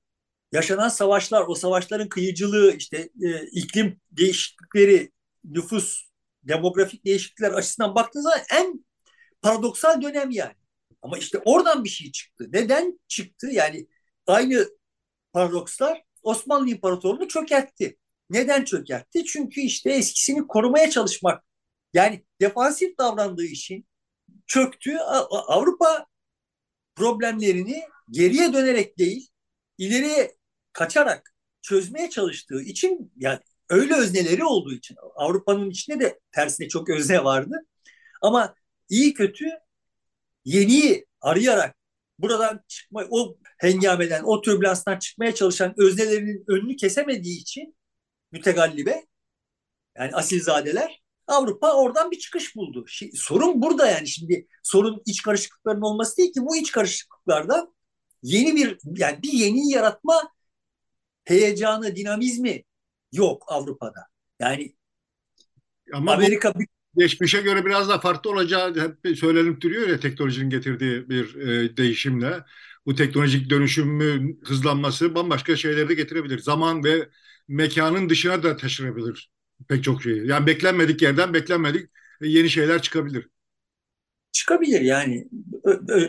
[0.52, 5.12] yaşanan savaşlar, o savaşların kıyıcılığı, işte e, iklim değişiklikleri,
[5.44, 6.06] nüfus,
[6.44, 8.85] demografik değişiklikler açısından baktığınız zaman en
[9.46, 10.56] paradoksal dönem yani.
[11.02, 12.50] Ama işte oradan bir şey çıktı.
[12.54, 13.48] Neden çıktı?
[13.52, 13.88] Yani
[14.28, 14.68] aynı
[15.34, 17.98] paradokslar Osmanlı İmparatorluğu'nu çökertti.
[18.30, 19.26] Neden çökertti?
[19.26, 21.44] Çünkü işte eskisini korumaya çalışmak
[21.94, 23.88] yani defansif davrandığı için
[24.48, 24.98] çöktü.
[25.48, 26.06] Avrupa
[26.96, 29.30] problemlerini geriye dönerek değil,
[29.78, 30.36] ileriye
[30.74, 37.24] kaçarak çözmeye çalıştığı için yani öyle özneleri olduğu için Avrupa'nın içinde de tersine çok özne
[37.24, 37.66] vardı.
[38.22, 38.56] Ama
[38.90, 39.46] iyi kötü
[40.46, 41.76] yeniyi arayarak
[42.20, 47.76] buradan çıkma o hengameden, o türbülanstan çıkmaya çalışan öznelerinin önünü kesemediği için
[48.32, 49.06] mütegallibe
[49.98, 52.88] yani asilzadeler Avrupa oradan bir çıkış buldu.
[52.88, 57.68] Şey, sorun burada yani şimdi sorun iç karışıklıkların olması değil ki bu iç karışıklıklarda
[58.24, 60.32] yeni bir yani bir yeni yaratma
[61.24, 62.64] heyecanı, dinamizmi
[63.12, 64.08] yok Avrupa'da.
[64.40, 64.76] Yani
[65.94, 66.60] Ama Amerika bu
[66.98, 72.44] geçmişe göre biraz daha farklı olacağı hep söylenip duruyor ya teknolojinin getirdiği bir e, değişimle.
[72.86, 76.40] Bu teknolojik dönüşümün hızlanması bambaşka şeyleri de getirebilir.
[76.40, 77.10] Zaman ve
[77.48, 79.32] mekanın dışına da taşınabilir
[79.70, 80.28] pek çok şeyi.
[80.28, 81.90] Yani beklenmedik yerden beklenmedik
[82.22, 83.28] yeni şeyler çıkabilir.
[84.32, 85.28] Çıkabilir yani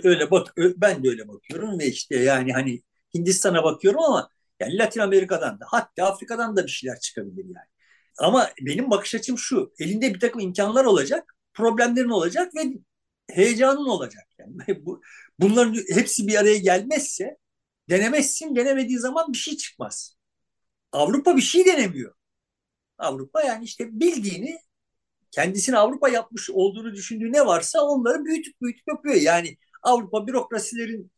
[0.04, 2.82] öyle bak ben de öyle bakıyorum ve işte yani hani
[3.14, 7.66] Hindistan'a bakıyorum ama yani Latin Amerika'dan da hatta Afrika'dan da bir şeyler çıkabilir yani.
[8.18, 9.72] Ama benim bakış açım şu.
[9.78, 12.62] Elinde bir takım imkanlar olacak, problemlerin olacak ve
[13.30, 14.24] heyecanın olacak.
[14.38, 15.02] Yani bu,
[15.40, 17.36] bunların hepsi bir araya gelmezse
[17.90, 20.16] denemezsin, denemediği zaman bir şey çıkmaz.
[20.92, 22.14] Avrupa bir şey denemiyor.
[22.98, 24.58] Avrupa yani işte bildiğini
[25.30, 29.14] kendisini Avrupa yapmış olduğunu düşündüğü ne varsa onları büyütüp büyütüp yapıyor.
[29.14, 31.12] Yani Avrupa bürokrasilerin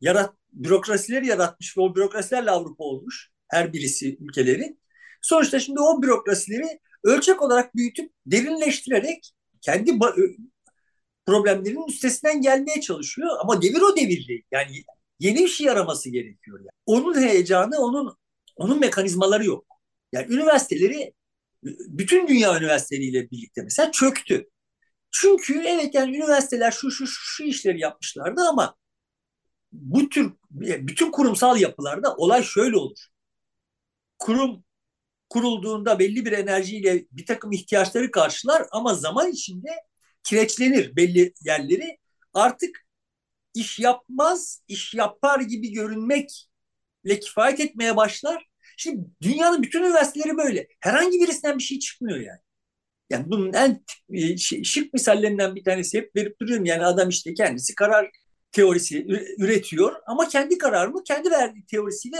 [0.00, 4.81] yarat bürokrasileri yaratmış ve o bürokrasilerle Avrupa olmuş her birisi ülkelerin.
[5.22, 9.98] Sonuçta şimdi o bürokrasileri ölçek olarak büyütüp derinleştirerek kendi
[11.26, 13.28] problemlerinin üstesinden gelmeye çalışıyor.
[13.40, 14.42] Ama devir o devir değil.
[14.50, 14.70] Yani
[15.20, 16.58] yeni bir şey araması gerekiyor.
[16.58, 16.70] Yani.
[16.86, 18.16] Onun heyecanı, onun
[18.56, 19.66] onun mekanizmaları yok.
[20.12, 21.12] Yani üniversiteleri
[21.62, 24.48] bütün dünya üniversiteleriyle birlikte mesela çöktü.
[25.10, 28.76] Çünkü evet yani üniversiteler şu şu şu işleri yapmışlardı ama
[29.72, 32.98] bu tür bütün kurumsal yapılarda olay şöyle olur.
[34.18, 34.64] Kurum
[35.32, 39.68] kurulduğunda belli bir enerjiyle bir takım ihtiyaçları karşılar ama zaman içinde
[40.22, 41.98] kireçlenir belli yerleri.
[42.34, 42.86] Artık
[43.54, 48.46] iş yapmaz, iş yapar gibi görünmekle kifayet etmeye başlar.
[48.76, 50.68] Şimdi dünyanın bütün üniversiteleri böyle.
[50.80, 52.40] Herhangi birisinden bir şey çıkmıyor yani.
[53.10, 56.64] Yani bunun en e, şık misallerinden bir tanesi hep verip duruyorum.
[56.64, 58.10] Yani adam işte kendisi karar
[58.52, 59.06] teorisi
[59.38, 62.18] üretiyor ama kendi kararını kendi verdiği teorisiyle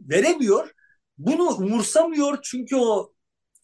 [0.00, 0.72] veremiyor.
[1.18, 3.14] Bunu umursamıyor çünkü o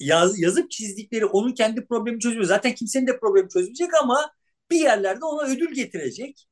[0.01, 2.45] yaz, yazıp çizdikleri onun kendi problemi çözmüyor.
[2.47, 4.33] Zaten kimsenin de problemi çözmeyecek ama
[4.71, 6.49] bir yerlerde ona ödül getirecek.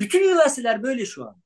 [0.00, 1.42] Bütün üniversiteler böyle şu an.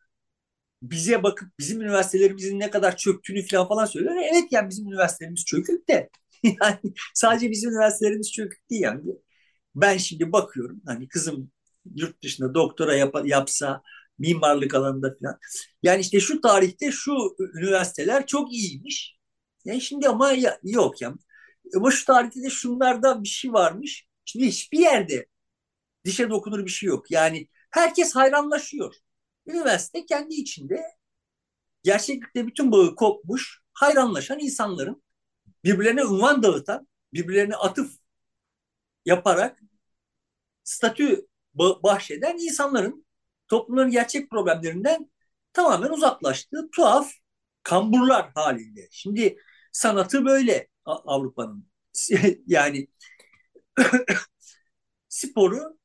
[0.82, 4.14] Bize bakıp bizim üniversitelerimizin ne kadar çöktüğünü falan falan söylüyor.
[4.32, 6.10] Evet yani bizim üniversitelerimiz çökük de
[6.42, 6.78] yani
[7.14, 9.02] sadece bizim üniversitelerimiz çökük değil yani.
[9.74, 11.50] Ben şimdi bakıyorum hani kızım
[11.96, 13.82] yurt dışında doktora yap, yapsa
[14.18, 15.38] mimarlık alanında falan.
[15.82, 19.18] Yani işte şu tarihte şu üniversiteler çok iyiymiş.
[19.64, 21.14] Yani şimdi ama ya, yok ya.
[21.76, 24.06] Ama şu tarihte de şunlarda bir şey varmış.
[24.24, 25.26] Şimdi hiçbir yerde
[26.04, 27.10] dişe dokunur bir şey yok.
[27.10, 28.94] Yani herkes hayranlaşıyor.
[29.46, 30.82] Üniversite kendi içinde
[31.82, 35.02] gerçeklikle bütün bağı kopmuş, hayranlaşan insanların
[35.64, 37.92] birbirlerine unvan dağıtan, birbirlerine atıf
[39.04, 39.60] yaparak
[40.64, 43.06] statü bahşeden insanların
[43.48, 45.10] toplumların gerçek problemlerinden
[45.52, 47.10] tamamen uzaklaştığı tuhaf
[47.62, 48.88] kamburlar halinde.
[48.90, 49.36] Şimdi
[49.72, 51.68] sanatı böyle Avrupa'nın.
[52.46, 52.88] yani
[55.08, 55.78] sporu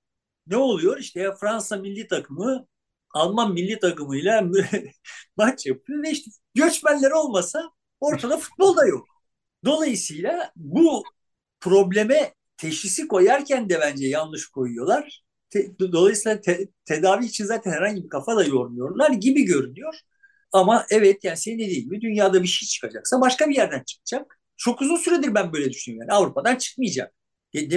[0.47, 0.97] ne oluyor?
[0.97, 2.67] İşte Fransa milli takımı
[3.13, 4.43] Alman milli takımıyla
[5.37, 9.07] maç yapıyor ve işte göçmenler olmasa ortada futbol da yok.
[9.65, 11.03] Dolayısıyla bu
[11.61, 15.22] probleme teşhisi koyarken de bence yanlış koyuyorlar.
[15.53, 19.93] Te, dolayısıyla te, tedavi için zaten herhangi bir kafa da yormuyorlar gibi görünüyor.
[20.51, 24.39] Ama evet yani senin dediğin gibi dünyada bir şey çıkacaksa başka bir yerden çıkacak.
[24.57, 26.07] Çok uzun süredir ben böyle düşünüyorum.
[26.09, 27.13] Yani Avrupa'dan çıkmayacak.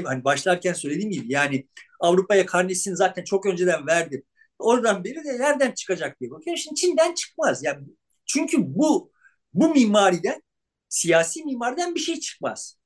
[0.05, 1.69] Hani başlarken söylediğim gibi yani
[2.01, 4.23] Avrupa'ya karnesini zaten çok önceden verdim.
[4.59, 6.59] Oradan beri de nereden çıkacak diye bakıyorum.
[6.59, 7.65] Şimdi Çin'den çıkmaz.
[7.65, 7.87] Yani
[8.27, 9.13] çünkü bu
[9.55, 10.43] bu mimariden
[10.89, 12.79] siyasi mimariden bir şey çıkmaz.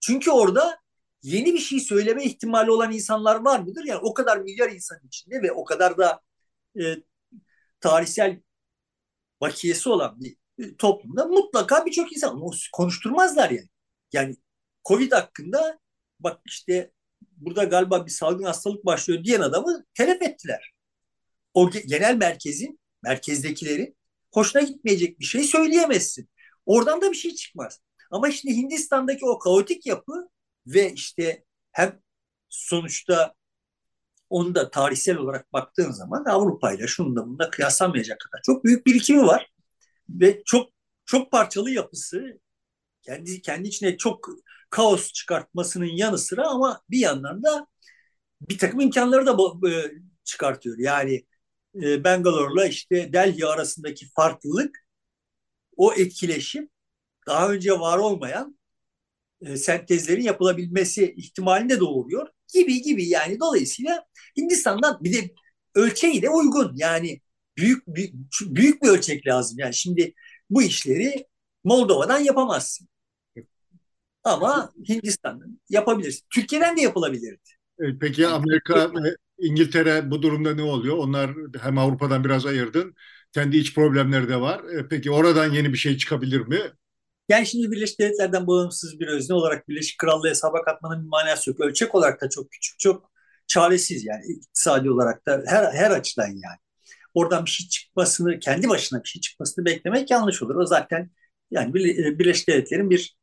[0.00, 0.78] Çünkü orada
[1.24, 3.84] yeni bir şey söyleme ihtimali olan insanlar var mıdır?
[3.84, 6.20] Yani o kadar milyar insan içinde ve o kadar da
[6.80, 6.82] e,
[7.80, 8.40] tarihsel
[9.40, 13.68] bakiyesi olan bir e, toplumda mutlaka birçok insan konuşturmazlar yani.
[14.12, 14.36] Yani
[14.88, 15.78] Covid hakkında
[16.20, 20.72] bak işte burada galiba bir salgın hastalık başlıyor diyen adamı telef ettiler.
[21.54, 23.96] O genel merkezin, merkezdekilerin
[24.32, 26.28] hoşuna gitmeyecek bir şey söyleyemezsin.
[26.66, 27.80] Oradan da bir şey çıkmaz.
[28.10, 30.28] Ama şimdi Hindistan'daki o kaotik yapı
[30.66, 32.00] ve işte hem
[32.48, 33.34] sonuçta
[34.30, 39.26] onu da tarihsel olarak baktığın zaman Avrupa ile şunda bunda kıyaslamayacak kadar çok büyük birikimi
[39.26, 39.50] var
[40.08, 40.70] ve çok
[41.06, 42.40] çok parçalı yapısı
[43.02, 44.28] kendi kendi içine çok
[44.70, 47.66] kaos çıkartmasının yanı sıra ama bir yandan da
[48.40, 49.36] bir takım imkanları da
[49.70, 49.92] e,
[50.24, 50.78] çıkartıyor.
[50.78, 51.26] Yani
[51.82, 54.86] e, Bangalore'la işte Delhi arasındaki farklılık
[55.76, 56.70] o etkileşim
[57.26, 58.58] daha önce var olmayan
[59.46, 64.04] e, sentezlerin yapılabilmesi ihtimalini de doğuruyor gibi gibi yani dolayısıyla
[64.36, 65.30] Hindistan'dan bir de
[65.74, 67.20] ölçeği de uygun yani
[67.56, 70.14] büyük büyük, büyük bir ölçek lazım yani şimdi
[70.50, 71.26] bu işleri
[71.64, 72.88] Moldova'dan yapamazsın
[74.24, 76.26] ama Hindistan'dan yapabilirsin.
[76.34, 77.40] Türkiye'den de yapılabilirdi.
[78.00, 78.92] Peki Amerika
[79.38, 80.96] İngiltere bu durumda ne oluyor?
[80.96, 81.30] Onlar
[81.60, 82.94] hem Avrupa'dan biraz ayırdın.
[83.32, 84.64] Kendi iç problemleri de var.
[84.64, 86.60] E, peki oradan yeni bir şey çıkabilir mi?
[87.28, 91.60] Yani şimdi Birleşik Devletler'den bağımsız bir özne olarak Birleşik Krallığı hesaba katmanın bir manası yok.
[91.60, 93.10] Ölçek olarak da çok küçük, çok
[93.46, 96.58] çaresiz yani iktisadi olarak da her, her açıdan yani.
[97.14, 100.56] Oradan bir şey çıkmasını, kendi başına bir şey çıkmasını beklemek yanlış olur.
[100.56, 101.10] O zaten
[101.50, 103.16] yani Birleşik Devletler'in bir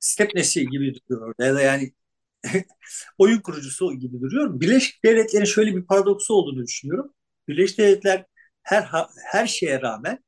[0.00, 1.92] stepnesi gibi duruyor orada ya da yani
[3.18, 4.60] oyun kurucusu gibi duruyor.
[4.60, 7.14] Birleşik Devletler'in şöyle bir paradoksu olduğunu düşünüyorum.
[7.48, 8.24] Birleşik Devletler
[8.62, 8.88] her
[9.32, 10.24] her şeye rağmen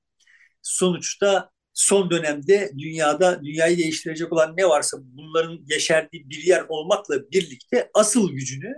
[0.62, 7.90] sonuçta son dönemde dünyada dünyayı değiştirecek olan ne varsa bunların yeşerdiği bir yer olmakla birlikte
[7.94, 8.74] asıl gücünü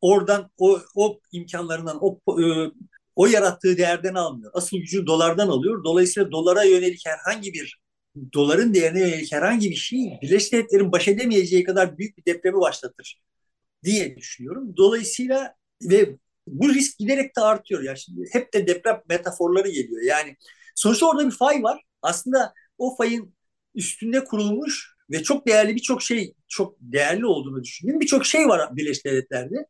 [0.00, 2.72] oradan o, o imkanlarından o e,
[3.16, 4.50] o yarattığı değerden almıyor.
[4.54, 5.84] Asıl gücü dolardan alıyor.
[5.84, 7.80] Dolayısıyla dolara yönelik herhangi bir
[8.32, 13.20] doların değerine yönelik herhangi bir şey Birleşik Devletler'in baş edemeyeceği kadar büyük bir depremi başlatır
[13.84, 14.76] diye düşünüyorum.
[14.76, 17.82] Dolayısıyla ve bu risk giderek de artıyor.
[17.82, 20.02] Yani şimdi hep de deprem metaforları geliyor.
[20.02, 20.36] Yani
[20.74, 21.82] sonuçta orada bir fay var.
[22.02, 23.34] Aslında o fayın
[23.74, 29.04] üstünde kurulmuş ve çok değerli birçok şey, çok değerli olduğunu düşündüğüm birçok şey var Birleşik
[29.04, 29.66] Devletler'de.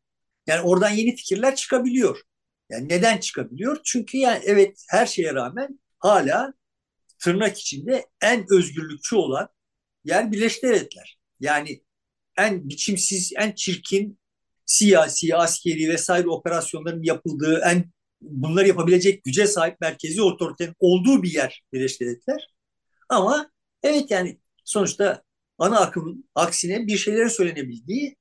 [0.47, 2.21] Yani oradan yeni fikirler çıkabiliyor.
[2.71, 3.81] Yani neden çıkabiliyor?
[3.85, 6.55] Çünkü yani evet her şeye rağmen hala
[7.19, 9.49] tırnak içinde en özgürlükçü olan
[10.05, 11.19] yer Birleşik Devletler.
[11.40, 11.83] Yani
[12.38, 14.19] en biçimsiz, en çirkin
[14.67, 17.93] siyasi, askeri vesaire operasyonların yapıldığı, en
[18.31, 22.49] bunları yapabilecek güce sahip merkezi otoritenin olduğu bir yer Birleşik Devletler.
[23.09, 23.51] Ama
[23.83, 25.23] evet yani sonuçta
[25.59, 28.17] ana akımın aksine bir şeylerin söylenebildiği,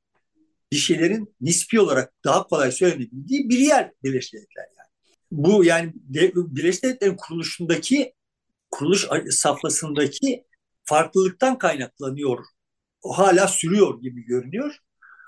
[0.72, 5.18] bir şeylerin nispi olarak daha kolay söylenebildiği bir yer Birleşik Devletler yani.
[5.32, 8.13] Bu yani Birleşik Devletler'in kuruluşundaki
[8.72, 10.46] kuruluş safhasındaki
[10.84, 12.46] farklılıktan kaynaklanıyor.
[13.02, 14.78] O hala sürüyor gibi görünüyor.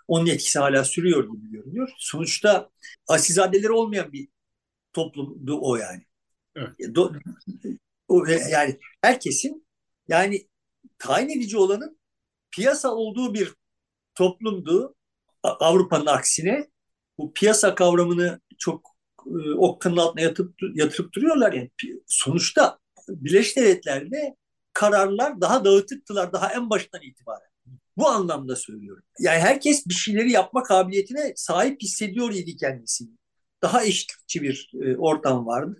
[0.07, 1.89] Onun etkisi hala sürüyor gibi görünüyor.
[1.97, 2.69] Sonuçta
[3.07, 4.27] asilzadeleri olmayan bir
[4.95, 6.03] toplumdu o yani.
[6.55, 6.95] Evet.
[6.95, 7.13] Do,
[8.07, 9.67] o, yani herkesin
[10.07, 10.47] yani
[10.97, 11.99] tayin edici olanın
[12.51, 13.53] piyasa olduğu bir
[14.15, 14.95] toplumdu.
[15.43, 16.67] Avrupa'nın aksine
[17.17, 18.87] bu piyasa kavramını çok
[19.27, 21.53] e, okkanın altına yatıp, yatırıp duruyorlar.
[21.53, 21.71] Yani
[22.07, 22.79] sonuçta
[23.09, 24.35] Birleşik Devletler'de
[24.73, 27.49] kararlar daha dağıtıktılar daha en baştan itibaren.
[27.97, 29.03] Bu anlamda söylüyorum.
[29.19, 33.09] Yani herkes bir şeyleri yapma kabiliyetine sahip hissediyor idi kendisini.
[33.65, 35.77] Daha eşitlikçi bir e, ortam vardı.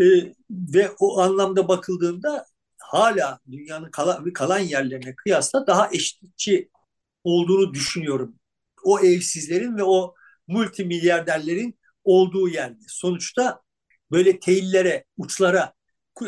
[0.00, 0.04] E,
[0.50, 2.46] ve o anlamda bakıldığında
[2.78, 6.70] hala dünyanın kalan, kalan yerlerine kıyasla daha eşitlikçi
[7.24, 8.34] olduğunu düşünüyorum.
[8.84, 10.14] O evsizlerin ve o
[10.48, 12.84] multimilyarderlerin olduğu yerde.
[12.88, 13.62] Sonuçta
[14.10, 15.74] böyle teyillere, uçlara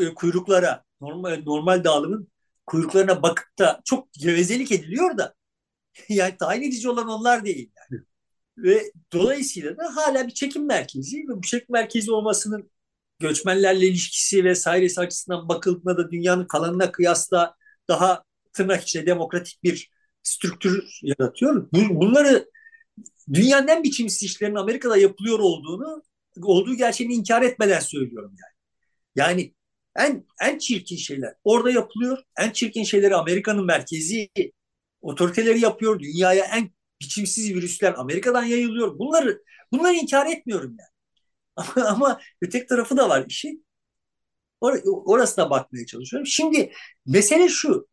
[0.01, 2.29] e, kuyruklara, normal, normal dağılımın
[2.67, 5.35] kuyruklarına bakıp da çok gevezelik ediliyor da
[6.09, 7.73] yani tayin edici olan onlar değil.
[8.59, 12.71] Ve dolayısıyla da hala bir çekim merkezi ve bu çekim merkezi olmasının
[13.19, 17.55] göçmenlerle ilişkisi vesairesi açısından bakıldığında da dünyanın kalanına kıyasla
[17.89, 19.91] daha tırnak içinde demokratik bir
[20.23, 21.69] strüktür yaratıyor.
[21.73, 22.51] Bunları
[23.33, 26.03] dünyanın en biçimsiz işlerin Amerika'da yapılıyor olduğunu
[26.43, 28.55] olduğu gerçeğini inkar etmeden söylüyorum yani.
[29.17, 29.55] Yani
[29.97, 32.19] en en çirkin şeyler orada yapılıyor.
[32.39, 34.31] En çirkin şeyleri Amerika'nın merkezi
[35.01, 36.01] otoriteleri yapıyor.
[36.01, 36.71] Dünyaya en
[37.01, 38.99] biçimsiz virüsler Amerika'dan yayılıyor.
[38.99, 39.43] Bunları
[39.73, 40.89] bunları inkar etmiyorum yani.
[41.77, 43.67] Ama, ama öteki tarafı da var işin.
[44.61, 46.27] Or orasına bakmaya çalışıyorum.
[46.27, 46.73] Şimdi
[47.07, 47.89] mesele şu.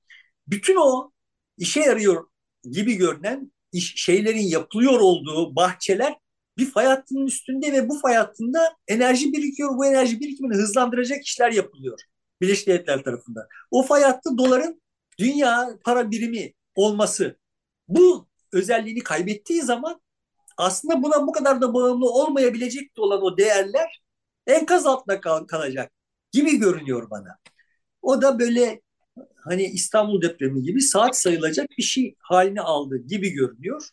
[0.48, 1.12] Bütün o
[1.58, 2.28] işe yarıyor
[2.72, 6.18] gibi görünen iş, şeylerin yapılıyor olduğu bahçeler
[6.58, 9.78] bir fay hattının üstünde ve bu fay hattında enerji birikiyor.
[9.78, 12.00] Bu enerji birikimini hızlandıracak işler yapılıyor
[12.42, 13.48] Birleşik Devletler tarafından.
[13.72, 14.82] O fay hattı doların
[15.20, 17.38] dünya para birimi olması
[17.88, 20.02] bu özelliğini kaybettiği zaman
[20.58, 24.02] aslında buna bu kadar da bağımlı olmayabilecek olan o değerler
[24.48, 25.92] enkaz altında kal kalacak
[26.32, 27.38] gibi görünüyor bana.
[28.02, 28.82] O da böyle
[29.44, 33.90] hani İstanbul depremi gibi saat sayılacak bir şey haline aldı gibi görünüyor.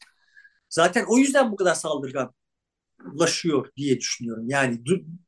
[0.70, 4.48] Zaten o yüzden bu kadar saldırganlaşıyor diye düşünüyorum.
[4.48, 4.80] Yani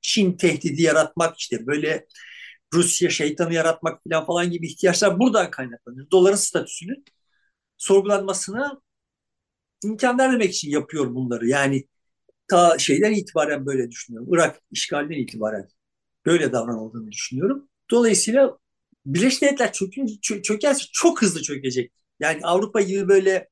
[0.03, 2.07] Çin tehdidi yaratmak işte böyle
[2.75, 6.11] Rusya şeytanı yaratmak falan falan gibi ihtiyaçlar buradan kaynaklanıyor.
[6.11, 7.05] Doların statüsünün
[7.79, 8.81] sorgulanmasına
[9.85, 11.49] imkan vermemek için yapıyor bunları.
[11.49, 11.85] Yani
[12.49, 14.29] ta şeyden itibaren böyle düşünüyorum.
[14.35, 15.69] Irak işgalinden itibaren
[16.27, 17.69] böyle davranıldığını düşünüyorum.
[17.91, 18.59] Dolayısıyla
[19.07, 21.93] Birleşmiş Devletler çökünce, çö çökerse çok hızlı çökecek.
[22.21, 23.49] Yani Avrupa gibi böyle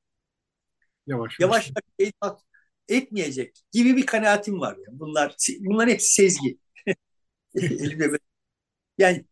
[1.07, 2.41] yavaş yavaş, yavaş
[2.87, 4.77] etmeyecek gibi bir kanaatim var.
[4.87, 4.99] Yani.
[4.99, 6.57] Bunlar bunların hepsi sezgi.
[8.97, 9.25] yani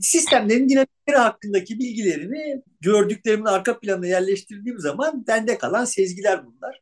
[0.00, 6.80] sistemlerin dinamikleri hakkındaki bilgilerimi gördüklerimin arka planına yerleştirdiğim zaman bende kalan sezgiler bunlar.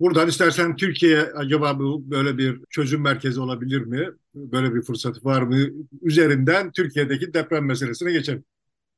[0.00, 4.08] Buradan istersen Türkiye acaba bu böyle bir çözüm merkezi olabilir mi?
[4.34, 5.56] Böyle bir fırsatı var mı?
[6.02, 8.44] Üzerinden Türkiye'deki deprem meselesine geçelim.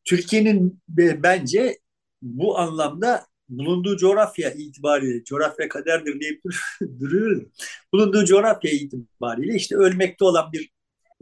[0.05, 1.79] Türkiye'nin bence
[2.23, 6.41] bu anlamda bulunduğu coğrafya itibariyle, coğrafya kaderdir diye
[7.01, 7.53] duruyorum.
[7.93, 10.72] Bulunduğu coğrafya itibariyle işte ölmekte olan bir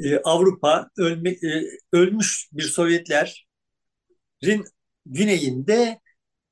[0.04, 3.34] e, Avrupa, ölme, e, ölmüş bir Sovyetlerin
[5.06, 6.00] güneyinde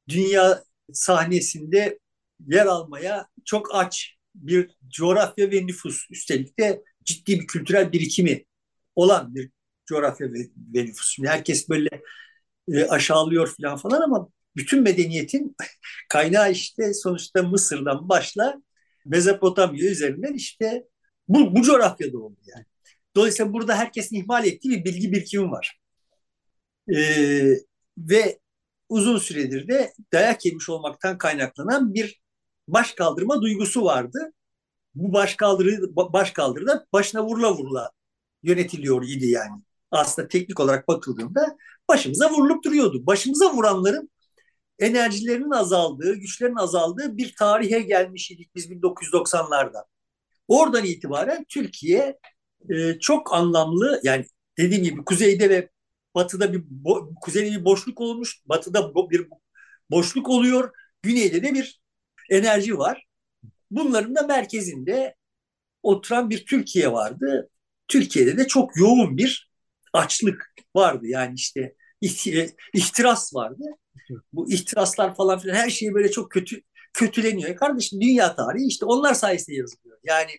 [0.08, 1.98] dünya sahnesinde
[2.46, 6.06] yer almaya çok aç bir coğrafya ve nüfus.
[6.10, 8.44] Üstelik de ciddi bir kültürel birikimi
[8.96, 9.50] olan bir
[9.86, 10.38] coğrafya ve,
[10.74, 11.08] ve nüfus.
[11.14, 11.88] Şimdi herkes böyle
[12.72, 15.56] e, aşağılıyor falan falan ama bütün medeniyetin
[16.08, 18.62] kaynağı işte sonuçta Mısır'dan başla
[19.06, 20.84] Mezopotamya üzerinden işte
[21.28, 22.64] bu, bu coğrafyada oldu yani.
[23.18, 25.80] Dolayısıyla burada herkesin ihmal ettiği bir bilgi birikimi var.
[26.94, 27.54] Ee,
[27.98, 28.38] ve
[28.88, 32.22] uzun süredir de dayak yemiş olmaktan kaynaklanan bir
[32.68, 34.32] baş kaldırma duygusu vardı.
[34.94, 37.90] Bu baş kaldırı baş kaldırıda başına vurula vurula
[38.42, 39.62] yönetiliyor idi yani.
[39.90, 41.56] Aslında teknik olarak bakıldığında
[41.88, 43.06] başımıza vurulup duruyordu.
[43.06, 44.10] Başımıza vuranların
[44.78, 49.84] enerjilerinin azaldığı, güçlerin azaldığı bir tarihe gelmiş idik biz 1990'larda.
[50.48, 52.18] Oradan itibaren Türkiye
[52.70, 54.24] e, çok anlamlı yani
[54.58, 55.70] dediğim gibi kuzeyde ve
[56.14, 59.28] batıda bir bo, kuzeyde bir boşluk olmuş, batıda bir
[59.90, 60.70] boşluk oluyor,
[61.02, 61.80] güneyde de bir
[62.30, 63.06] enerji var.
[63.70, 65.14] Bunların da merkezinde
[65.82, 67.50] oturan bir Türkiye vardı.
[67.88, 69.50] Türkiye'de de çok yoğun bir
[69.92, 71.06] açlık vardı.
[71.06, 71.74] Yani işte
[72.72, 73.64] ihtiras vardı.
[74.32, 77.56] Bu ihtiraslar falan filan her şey böyle çok kötü kötüleniyor.
[77.56, 79.98] Kardeşim dünya tarihi işte onlar sayesinde yazılıyor.
[80.04, 80.30] Yani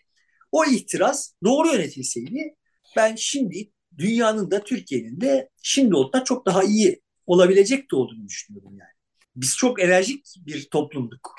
[0.51, 2.55] o ihtiras doğru yönetilseydi
[2.97, 8.77] ben şimdi dünyanın da Türkiye'nin de şimdi olduğundan çok daha iyi olabilecek de olduğunu düşünüyorum
[8.79, 8.91] yani.
[9.35, 11.35] Biz çok enerjik bir toplumduk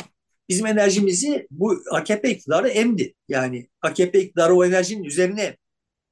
[0.51, 3.15] bizim enerjimizi bu AKP iktidarı emdi.
[3.29, 5.57] Yani AKP iktidarı o enerjinin üzerine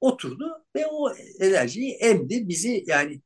[0.01, 2.49] oturdu ve o enerjiyi emdi.
[2.49, 3.21] Bizi yani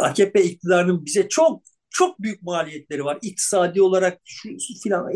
[0.00, 3.18] AKP iktidarının bize çok çok büyük maliyetleri var.
[3.22, 4.48] İktisadi olarak şu
[4.82, 5.12] filan.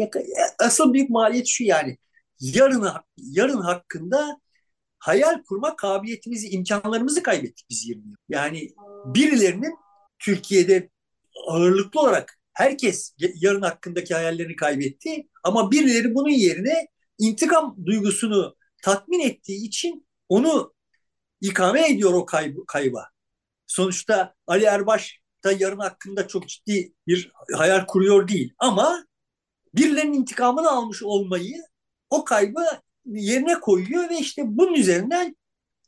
[0.59, 1.99] Asıl büyük maliyet şu yani.
[2.41, 4.41] Yarın, yarın hakkında
[4.99, 8.16] hayal kurma kabiliyetimizi, imkanlarımızı kaybettik biz 20 yıl.
[8.28, 8.68] Yani
[9.07, 9.74] birilerinin
[10.18, 10.91] Türkiye'de
[11.49, 16.88] ağırlıklı olarak Herkes yarın hakkındaki hayallerini kaybetti ama birileri bunun yerine
[17.18, 20.74] intikam duygusunu tatmin ettiği için onu
[21.41, 23.09] ikame ediyor o kaybı, kayba.
[23.66, 29.07] Sonuçta Ali Erbaş da yarın hakkında çok ciddi bir hayal kuruyor değil ama
[29.74, 31.62] birilerinin intikamını almış olmayı
[32.11, 32.64] o kaybı
[33.06, 35.36] yerine koyuyor ve işte bunun üzerinden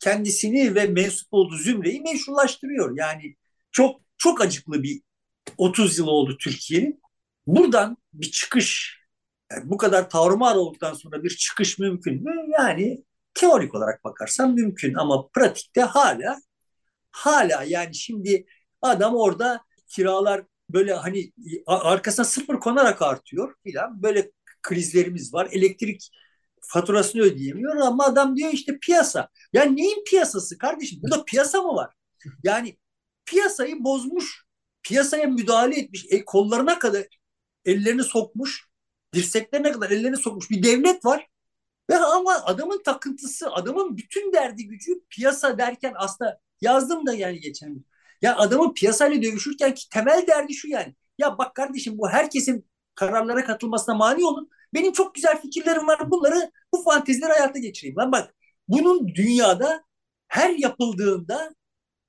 [0.00, 2.96] kendisini ve mensup olduğu zümreyi meşrulaştırıyor.
[2.96, 3.36] Yani
[3.72, 5.00] çok çok acıklı bir
[5.58, 7.02] 30 yıl oldu Türkiye'nin.
[7.46, 8.98] Buradan bir çıkış,
[9.52, 12.34] yani bu kadar tarumar olduktan sonra bir çıkış mümkün mü?
[12.58, 13.04] Yani
[13.34, 16.40] teorik olarak bakarsan mümkün ama pratikte hala
[17.10, 18.46] hala yani şimdi
[18.82, 21.32] adam orada kiralar böyle hani
[21.66, 24.30] arkasına sıfır konarak artıyor filan böyle
[24.62, 25.48] krizlerimiz var.
[25.52, 26.10] Elektrik
[26.60, 29.28] faturasını ödeyemiyor ama adam diyor işte piyasa.
[29.52, 30.98] Yani neyin piyasası kardeşim?
[31.02, 31.94] Burada piyasa mı var?
[32.44, 32.76] Yani
[33.26, 34.44] piyasayı bozmuş
[34.82, 37.06] piyasaya müdahale etmiş, el, kollarına kadar
[37.64, 38.68] ellerini sokmuş,
[39.14, 41.28] dirseklerine kadar ellerini sokmuş bir devlet var.
[41.90, 47.74] Ve ama adamın takıntısı, adamın bütün derdi gücü piyasa derken aslında yazdım da yani geçen
[47.74, 47.86] gün.
[48.22, 50.94] Ya adamın piyasayla dövüşürken ki temel derdi şu yani.
[51.18, 54.50] Ya bak kardeşim bu herkesin kararlara katılmasına mani olun.
[54.74, 56.10] Benim çok güzel fikirlerim var.
[56.10, 57.96] Bunları bu fantezileri hayata geçireyim.
[57.96, 58.34] Lan bak
[58.68, 59.84] bunun dünyada
[60.28, 61.54] her yapıldığında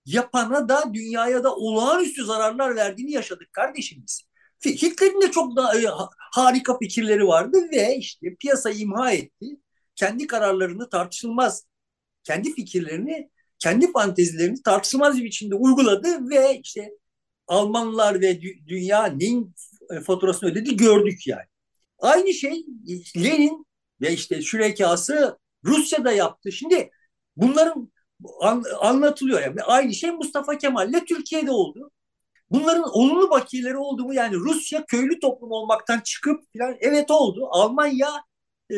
[0.05, 4.23] yapana da dünyaya da olağanüstü zararlar verdiğini yaşadık kardeşimiz.
[4.65, 5.85] Hitler'in de çok daha e,
[6.31, 9.45] harika fikirleri vardı ve işte piyasayı imha etti.
[9.95, 11.65] Kendi kararlarını tartışılmaz,
[12.23, 13.29] kendi fikirlerini,
[13.59, 16.91] kendi fantezilerini tartışılmaz bir biçimde uyguladı ve işte
[17.47, 19.55] Almanlar ve dü- dünya neyin
[20.01, 21.45] faturasını ödedi gördük yani.
[21.99, 22.65] Aynı şey
[23.17, 23.65] Lenin
[24.01, 26.51] ve işte şürekası Rusya'da yaptı.
[26.51, 26.89] Şimdi
[27.35, 27.91] bunların
[28.41, 29.41] an, anlatılıyor.
[29.41, 31.91] Yani aynı şey Mustafa Kemal'le Türkiye'de oldu.
[32.49, 34.13] Bunların olumlu bakiyeleri oldu mu?
[34.13, 37.47] Yani Rusya köylü toplum olmaktan çıkıp falan evet oldu.
[37.51, 38.09] Almanya
[38.71, 38.75] e,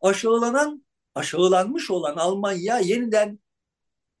[0.00, 3.38] aşağılanan, aşağılanmış olan Almanya yeniden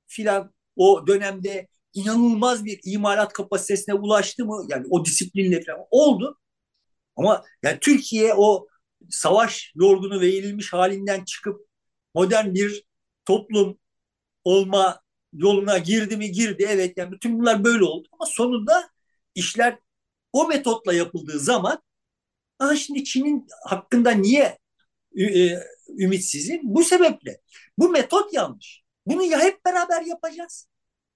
[0.06, 4.66] filan o dönemde inanılmaz bir imalat kapasitesine ulaştı mı?
[4.68, 6.38] Yani o disiplinle falan oldu.
[7.16, 8.68] Ama yani Türkiye o
[9.10, 11.68] savaş yorgunu ve yenilmiş halinden çıkıp
[12.14, 12.84] modern bir
[13.24, 13.78] toplum
[14.44, 16.66] olma yoluna girdi mi girdi.
[16.68, 18.90] Evet yani bütün bunlar böyle oldu ama sonunda
[19.34, 19.78] işler
[20.32, 21.82] o metotla yapıldığı zaman
[22.58, 24.58] Aa şimdi Çin'in hakkında niye
[25.18, 26.60] e, ümitsizim?
[26.64, 27.40] Bu sebeple.
[27.78, 28.82] Bu metot yanlış.
[29.06, 30.68] Bunu ya hep beraber yapacağız.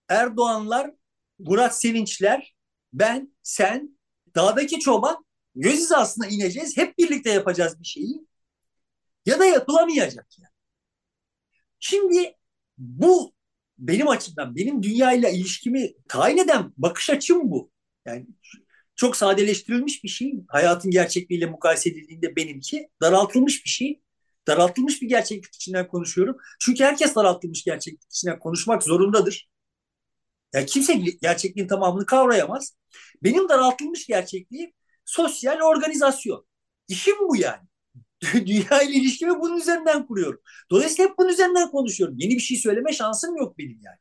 [0.09, 0.91] Erdoğanlar,
[1.39, 2.55] Murat Sevinçler,
[2.93, 3.99] ben, sen,
[4.35, 6.77] dağdaki çoban göz hizasına ineceğiz.
[6.77, 8.27] Hep birlikte yapacağız bir şeyi.
[9.27, 10.51] Ya da yapılamayacak yani.
[11.79, 12.35] Şimdi
[12.79, 13.33] bu
[13.79, 17.71] benim açımdan, benim dünyayla ilişkimi tayin eden bakış açım bu.
[18.07, 18.27] Yani
[18.97, 20.35] çok sadeleştirilmiş bir şey.
[20.49, 24.03] Hayatın gerçekliğiyle mukayese edildiğinde benimki daraltılmış bir şey.
[24.47, 26.37] Daraltılmış bir gerçeklik içinden konuşuyorum.
[26.61, 29.51] Çünkü herkes daraltılmış gerçeklik içinden konuşmak zorundadır.
[30.55, 32.77] Yani kimse gerçekliğin tamamını kavrayamaz.
[33.23, 34.73] Benim daraltılmış gerçekliğim
[35.05, 36.47] sosyal organizasyon.
[36.89, 37.63] İşim bu yani.
[38.35, 40.41] Dünya ile ilişkimi bunun üzerinden kuruyorum.
[40.71, 42.17] Dolayısıyla hep bunun üzerinden konuşuyorum.
[42.19, 43.99] Yeni bir şey söyleme şansım yok benim yani.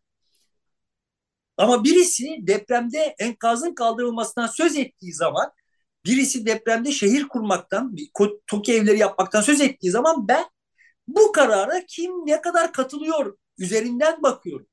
[1.57, 5.51] Ama birisi depremde enkazın kaldırılmasından söz ettiği zaman,
[6.05, 7.95] birisi depremde şehir kurmaktan,
[8.47, 10.45] TOKİ evleri yapmaktan söz ettiği zaman ben
[11.07, 14.67] bu karara kim ne kadar katılıyor üzerinden bakıyorum.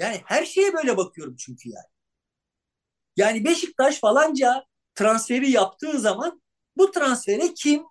[0.00, 1.86] Yani her şeye böyle bakıyorum çünkü yani.
[3.16, 6.42] Yani Beşiktaş falanca transferi yaptığı zaman
[6.76, 7.82] bu transfere kim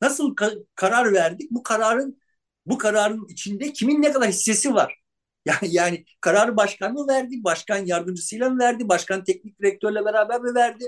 [0.00, 1.50] nasıl ka- karar verdik?
[1.50, 2.20] Bu kararın
[2.66, 4.96] bu kararın içinde kimin ne kadar hissesi var?
[5.46, 7.44] Yani, yani kararı başkan mı verdi?
[7.44, 8.88] Başkan yardımcısıyla mı verdi?
[8.88, 10.84] Başkan teknik direktörle beraber mi verdi?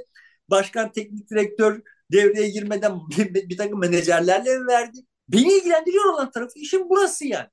[0.51, 1.81] Başkan teknik direktör
[2.13, 4.99] devreye girmeden bir, bir takım menajerlerle mi verdi?
[5.29, 7.49] Beni ilgilendiriyor olan tarafı işin burası yani.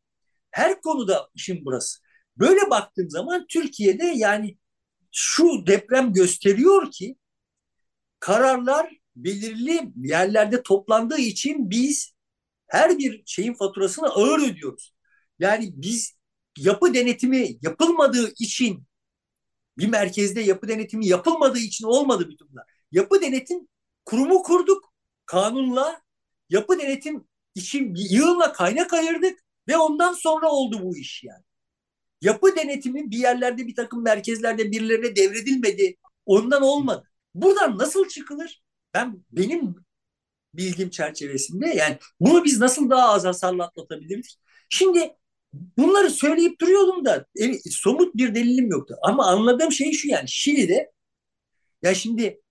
[0.51, 1.99] Her konuda işin burası.
[2.39, 4.57] Böyle baktığım zaman Türkiye'de yani
[5.11, 7.15] şu deprem gösteriyor ki
[8.19, 12.13] kararlar belirli yerlerde toplandığı için biz
[12.67, 14.93] her bir şeyin faturasını ağır ödüyoruz.
[15.39, 16.13] Yani biz
[16.57, 18.83] yapı denetimi yapılmadığı için
[19.77, 22.65] bir merkezde yapı denetimi yapılmadığı için olmadı bütün bunlar.
[22.91, 23.67] Yapı denetim
[24.05, 24.93] kurumu kurduk
[25.25, 26.01] kanunla.
[26.49, 31.43] Yapı denetim için bir yığınla kaynak ayırdık ve ondan sonra oldu bu iş yani.
[32.21, 35.95] Yapı denetimi bir yerlerde bir takım merkezlerde birilerine devredilmedi.
[36.25, 37.11] Ondan olmadı.
[37.33, 38.63] Buradan nasıl çıkılır?
[38.93, 39.75] Ben benim
[40.53, 44.37] bilgim çerçevesinde yani bunu biz nasıl daha az hasarla atlatabiliriz?
[44.69, 45.15] Şimdi
[45.77, 48.95] bunları söyleyip duruyordum da evet, somut bir delilim yoktu.
[49.01, 50.91] Ama anladığım şey şu yani Şili'de
[51.81, 52.41] ya şimdi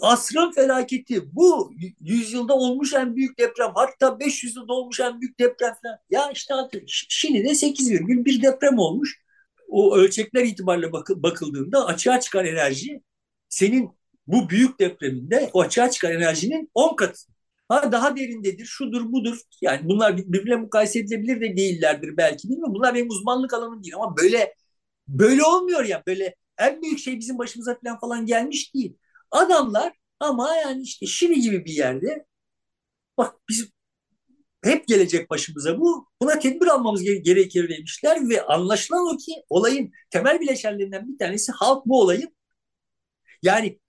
[0.00, 5.74] asrın felaketi bu yüzyılda olmuş en büyük deprem hatta 500 yılda olmuş en büyük deprem
[5.82, 5.98] falan.
[6.10, 6.54] Ya işte
[6.86, 9.22] Şili'de 8,1 deprem olmuş.
[9.68, 13.02] O ölçekler itibariyle bakıldığında açığa çıkan enerji
[13.48, 13.90] senin
[14.26, 17.22] bu büyük depreminde o açığa çıkan enerjinin 10 katı.
[17.68, 19.40] Ha daha derindedir, şudur budur.
[19.62, 22.66] Yani bunlar birbirine mukayese edilebilir de değillerdir belki değil mi?
[22.68, 24.54] Bunlar benim uzmanlık alanım değil ama böyle
[25.08, 26.02] böyle olmuyor ya.
[26.06, 28.96] Böyle en büyük şey bizim başımıza falan falan gelmiş değil.
[29.30, 32.26] Adamlar ama yani işte Şili gibi bir yerde
[33.18, 33.70] bak biz
[34.64, 36.08] hep gelecek başımıza bu.
[36.22, 41.86] Buna tedbir almamız gerekir demişler ve anlaşılan o ki olayın temel bileşenlerinden bir tanesi halk
[41.86, 42.34] bu olayın
[43.42, 43.80] yani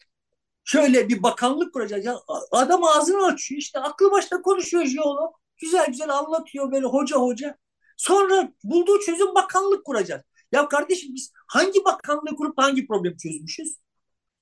[0.66, 2.06] şöyle bir bakanlık kuracak.
[2.06, 2.20] Ya
[2.52, 5.36] adam ağzını açıyor işte aklı başta konuşuyor jeolog.
[5.58, 7.58] Güzel güzel anlatıyor böyle hoca hoca.
[7.98, 10.28] Sonra bulduğu çözüm bakanlık kuracak.
[10.52, 13.78] Ya kardeşim biz hangi bakanlığı kurup hangi problemi çözmüşüz?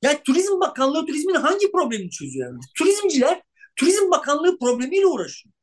[0.01, 2.51] Ya Turizm Bakanlığı turizmin hangi problemini çözüyor?
[2.51, 2.59] Yani?
[2.77, 3.41] Turizmciler
[3.75, 5.53] Turizm Bakanlığı problemiyle uğraşıyor.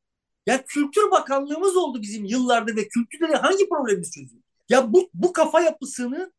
[0.45, 4.43] Ya Kültür Bakanlığımız oldu bizim yıllarda ve kültürde de hangi problemimiz çözüyor?
[4.69, 6.33] Ya bu, bu kafa yapısını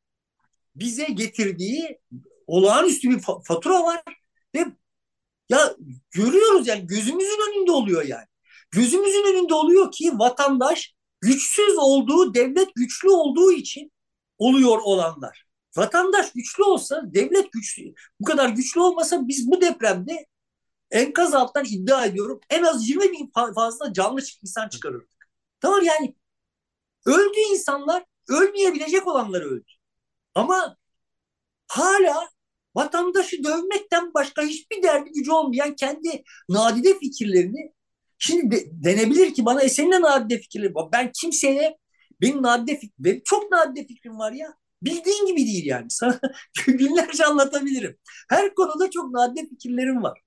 [0.76, 1.98] bize getirdiği
[2.46, 4.02] olağanüstü bir fatura var
[4.54, 4.64] ve
[5.48, 5.76] ya
[6.10, 8.26] görüyoruz yani gözümüzün önünde oluyor yani.
[8.70, 13.92] Gözümüzün önünde oluyor ki vatandaş güçsüz olduğu, devlet güçlü olduğu için
[14.38, 15.45] oluyor olanlar.
[15.76, 20.26] Vatandaş güçlü olsa, devlet güçlü, bu kadar güçlü olmasa biz bu depremde
[20.90, 25.28] enkaz altından iddia ediyorum en az 20 bin fazla canlı insan çıkarırdık.
[25.60, 26.14] Tamam yani
[27.06, 29.64] öldü insanlar, ölmeyebilecek olanlar öldü.
[30.34, 30.76] Ama
[31.68, 32.28] hala
[32.74, 37.72] vatandaşı dövmekten başka hiçbir derdi gücü olmayan kendi nadide fikirlerini
[38.18, 40.88] şimdi de, denebilir ki bana e senin de nadide fikirleri var.
[40.92, 41.78] Ben kimseye
[42.20, 44.54] benim nadide fikrim, çok nadide fikrim var ya.
[44.82, 45.86] Bildiğin gibi değil yani.
[45.90, 46.20] Sana
[46.66, 47.98] günlerce anlatabilirim.
[48.28, 50.20] Her konuda çok nadide fikirlerim var.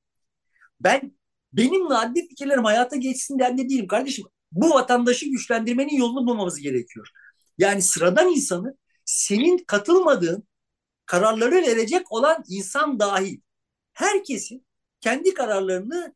[0.81, 1.17] Ben
[1.53, 4.25] benim nadide fikirlerim hayata geçsin derde değilim kardeşim.
[4.51, 7.09] Bu vatandaşı güçlendirmenin yolunu bulmamız gerekiyor.
[7.57, 10.47] Yani sıradan insanı senin katılmadığın
[11.05, 13.39] kararları verecek olan insan dahil
[13.93, 14.65] herkesin
[15.01, 16.15] kendi kararlarını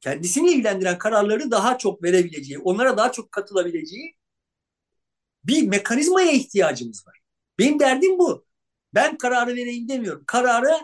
[0.00, 4.16] kendisini ilgilendiren kararları daha çok verebileceği, onlara daha çok katılabileceği
[5.44, 7.17] bir mekanizmaya ihtiyacımız var.
[7.58, 8.46] Benim derdim bu.
[8.94, 10.24] Ben kararı vereyim demiyorum.
[10.26, 10.78] Kararı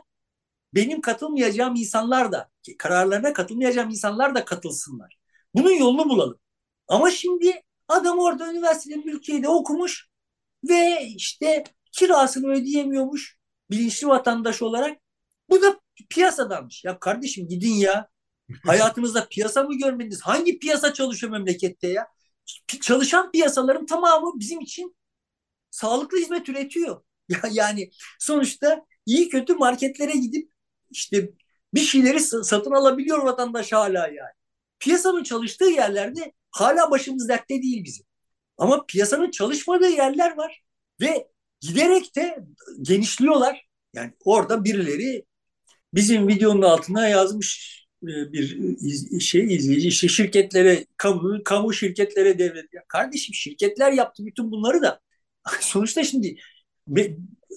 [0.74, 5.18] benim katılmayacağım insanlar da, kararlarına katılmayacağım insanlar da katılsınlar.
[5.54, 6.40] Bunun yolunu bulalım.
[6.88, 10.08] Ama şimdi adam orada üniversitede Türkiye'de okumuş
[10.68, 13.38] ve işte kirasını ödeyemiyormuş
[13.70, 14.98] bilinçli vatandaş olarak.
[15.50, 16.84] Bu da piyasadanmış.
[16.84, 18.08] Ya kardeşim gidin ya.
[18.66, 20.20] Hayatınızda piyasa mı görmediniz?
[20.22, 22.06] Hangi piyasa çalışıyor memlekette ya?
[22.82, 24.96] Çalışan piyasaların tamamı bizim için
[25.74, 27.02] sağlıklı hizmet üretiyor.
[27.28, 30.50] Ya, yani sonuçta iyi kötü marketlere gidip
[30.90, 31.30] işte
[31.74, 34.34] bir şeyleri satın alabiliyor vatandaş hala yani.
[34.78, 38.06] Piyasanın çalıştığı yerlerde hala başımız dertte değil bizim.
[38.58, 40.62] Ama piyasanın çalışmadığı yerler var
[41.00, 41.28] ve
[41.60, 42.38] giderek de
[42.82, 43.68] genişliyorlar.
[43.94, 45.24] Yani orada birileri
[45.94, 52.82] bizim videonun altına yazmış e, bir şey izleyici işte şirketlere kamu kamu şirketlere devlet ya
[52.88, 55.00] kardeşim şirketler yaptı bütün bunları da
[55.60, 56.36] sonuçta şimdi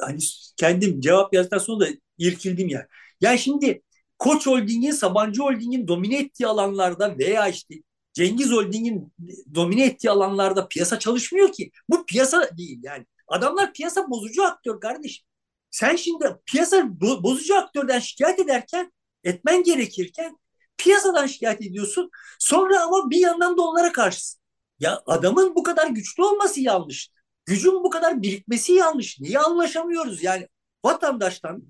[0.02, 0.20] hani
[0.58, 2.88] kendim cevap yazdıktan sonra da irkildim ya.
[3.22, 3.82] Ya şimdi
[4.20, 7.76] Koç Holding'in, Sabancı Holding'in domine ettiği alanlarda veya işte
[8.14, 9.14] Cengiz Holding'in
[9.56, 11.72] domine ettiği alanlarda piyasa çalışmıyor ki.
[11.90, 13.06] Bu piyasa değil yani.
[13.28, 15.26] Adamlar piyasa bozucu aktör kardeşim.
[15.72, 18.92] Sen şimdi piyasa bozucu aktörden şikayet ederken,
[19.24, 20.38] etmen gerekirken
[20.78, 22.10] piyasadan şikayet ediyorsun.
[22.40, 24.42] Sonra ama bir yandan da onlara karşısın.
[24.80, 27.10] Ya adamın bu kadar güçlü olması yanlış.
[27.48, 29.20] Gücün bu kadar birikmesi yanlış.
[29.20, 30.24] Niye anlaşamıyoruz?
[30.24, 30.48] Yani
[30.86, 31.64] vatandaştan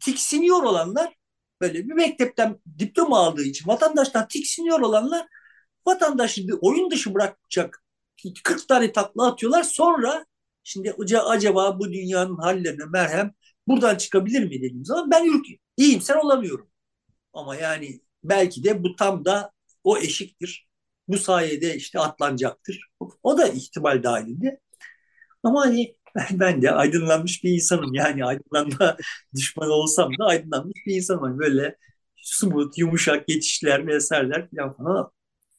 [0.00, 1.14] tiksiniyor olanlar
[1.60, 5.26] böyle bir mektepten diploma aldığı için vatandaştan tiksiniyor olanlar
[5.86, 7.84] vatandaşı oyun dışı bırakacak
[8.44, 9.62] 40 tane takla atıyorlar.
[9.62, 10.26] Sonra
[10.64, 13.32] şimdi acaba bu dünyanın hallerine merhem
[13.66, 16.70] buradan çıkabilir mi dediğim zaman ben ürk iyimser olamıyorum.
[17.32, 19.52] Ama yani belki de bu tam da
[19.84, 20.68] o eşiktir.
[21.08, 22.90] Bu sayede işte atlanacaktır.
[23.22, 24.60] O da ihtimal dahilinde.
[25.42, 25.94] Ama hani
[26.32, 27.94] ben de aydınlanmış bir insanım.
[27.94, 28.96] Yani aydınlanma
[29.34, 31.22] düşmanı olsam da aydınlanmış bir insanım.
[31.22, 31.76] Hani böyle
[32.22, 35.10] smooth, yumuşak geçişler vesaireler falan, falan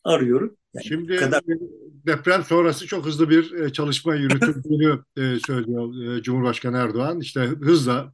[0.03, 0.57] arıyorum.
[0.73, 1.41] Yani Şimdi kadar...
[2.05, 7.19] deprem sonrası çok hızlı bir e, çalışma yürütüldüğünü e, söylüyor e, Cumhurbaşkanı Erdoğan.
[7.19, 8.13] İşte hızla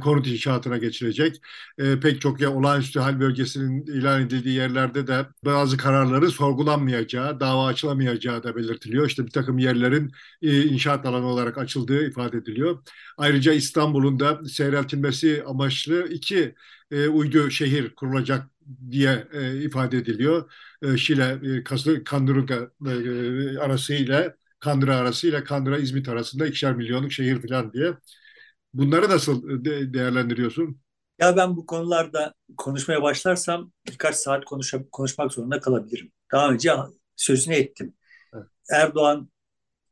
[0.00, 1.40] konut inşaatına geçilecek.
[2.02, 8.42] Pek çok ya olağanüstü hal bölgesinin ilan edildiği yerlerde de bazı kararları sorgulanmayacağı, dava açılamayacağı
[8.42, 9.06] da belirtiliyor.
[9.06, 10.12] İşte bir takım yerlerin
[10.42, 12.78] inşaat alanı olarak açıldığı ifade ediliyor.
[13.16, 16.54] Ayrıca İstanbul'un da seyreltilmesi amaçlı iki
[17.12, 18.46] uydu şehir kurulacak
[18.90, 19.26] diye
[19.64, 20.50] ifade ediliyor
[20.82, 27.72] e, Şile, e, Kandıra e, arasıyla Kandıra arasıyla Kandıra İzmit arasında ikişer milyonluk şehir falan
[27.72, 27.92] diye.
[28.74, 30.80] Bunları nasıl de, değerlendiriyorsun?
[31.20, 36.12] Ya ben bu konularda konuşmaya başlarsam birkaç saat konuşa, konuşmak zorunda kalabilirim.
[36.32, 36.72] Daha önce
[37.16, 37.94] sözünü ettim.
[38.34, 38.46] Evet.
[38.70, 39.30] Erdoğan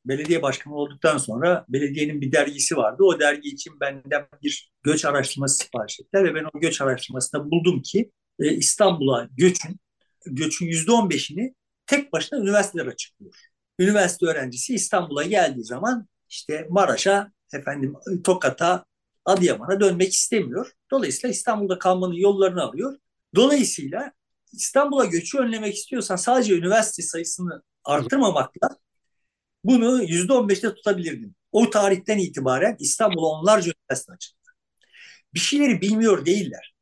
[0.05, 3.03] belediye başkanı olduktan sonra belediyenin bir dergisi vardı.
[3.03, 7.83] O dergi için benden bir göç araştırması sipariş ettiler ve ben o göç araştırmasında buldum
[7.83, 8.11] ki
[8.41, 9.81] e, İstanbul'a göçün
[10.27, 11.55] göçün yüzde on beşini
[11.87, 13.35] tek başına üniversiteler açıklıyor.
[13.79, 17.95] Üniversite öğrencisi İstanbul'a geldiği zaman işte Maraş'a, efendim
[18.25, 18.85] Tokat'a,
[19.25, 20.73] Adıyaman'a dönmek istemiyor.
[20.91, 22.99] Dolayısıyla İstanbul'da kalmanın yollarını arıyor.
[23.35, 24.13] Dolayısıyla
[24.53, 28.69] İstanbul'a göçü önlemek istiyorsan sadece üniversite sayısını artırmamakla
[29.65, 31.37] bunu yüzde on beşte tutabilirdin.
[31.53, 34.37] O tarihten itibaren İstanbul'a onlarca üniversite açıldı.
[35.35, 36.76] Bir şeyleri bilmiyor değiller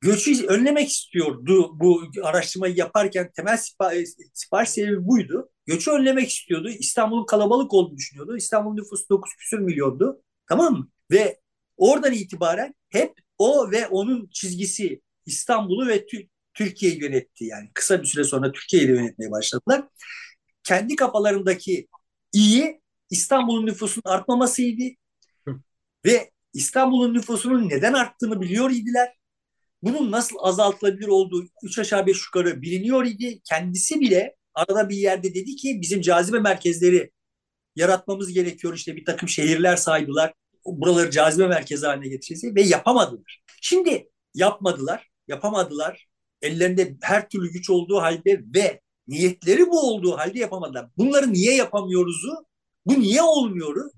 [0.00, 5.50] göçü önlemek istiyordu bu araştırmayı yaparken temel sipariş, sipariş sebebi buydu.
[5.66, 6.68] Göçü önlemek istiyordu.
[6.68, 8.36] İstanbul'un kalabalık olduğunu düşünüyordu.
[8.36, 10.22] İstanbul nüfusu 9 küsür milyondu.
[10.48, 10.88] Tamam mı?
[11.10, 11.40] Ve
[11.76, 16.06] oradan itibaren hep o ve onun çizgisi İstanbul'u ve
[16.54, 17.44] Türkiye'yi yönetti.
[17.44, 19.84] Yani kısa bir süre sonra Türkiye'yi de yönetmeye başladılar.
[20.62, 21.88] Kendi kafalarındaki
[22.32, 22.80] iyi
[23.10, 24.94] İstanbul'un nüfusunun artmamasıydı.
[26.06, 29.19] Ve İstanbul'un nüfusunun neden arttığını biliyor idiler.
[29.82, 33.40] Bunun nasıl azaltılabilir olduğu üç aşağı beş yukarı biliniyor idi.
[33.44, 37.10] Kendisi bile arada bir yerde dedi ki bizim cazibe merkezleri
[37.76, 38.74] yaratmamız gerekiyor.
[38.74, 40.34] İşte bir takım şehirler saydılar.
[40.66, 43.42] Buraları cazibe merkezi haline getireceğiz ve yapamadılar.
[43.60, 46.08] Şimdi yapmadılar, yapamadılar.
[46.42, 50.88] Ellerinde her türlü güç olduğu halde ve niyetleri bu olduğu halde yapamadılar.
[50.96, 52.46] Bunları niye yapamıyoruzu,
[52.86, 53.90] bu niye olmuyoru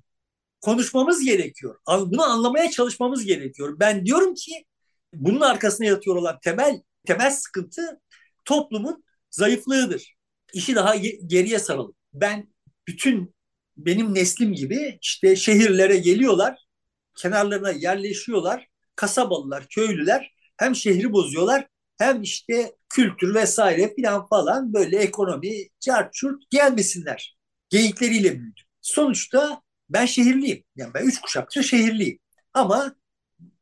[0.60, 1.78] konuşmamız gerekiyor.
[1.88, 3.76] Bunu anlamaya çalışmamız gerekiyor.
[3.80, 4.64] Ben diyorum ki
[5.12, 8.00] bunun arkasına yatıyor olan temel temel sıkıntı
[8.44, 10.16] toplumun zayıflığıdır.
[10.52, 10.96] İşi daha
[11.26, 11.94] geriye saralım.
[12.14, 12.52] Ben
[12.88, 13.34] bütün
[13.76, 16.66] benim neslim gibi işte şehirlere geliyorlar,
[17.16, 18.68] kenarlarına yerleşiyorlar.
[18.96, 21.66] Kasabalılar, köylüler hem şehri bozuyorlar
[21.98, 27.36] hem işte kültür vesaire filan falan böyle ekonomi, çarçurt gelmesinler.
[27.70, 28.64] Geyikleriyle büyüdüm.
[28.80, 30.64] Sonuçta ben şehirliyim.
[30.76, 32.18] Yani ben üç kuşaktır şehirliyim.
[32.54, 32.94] Ama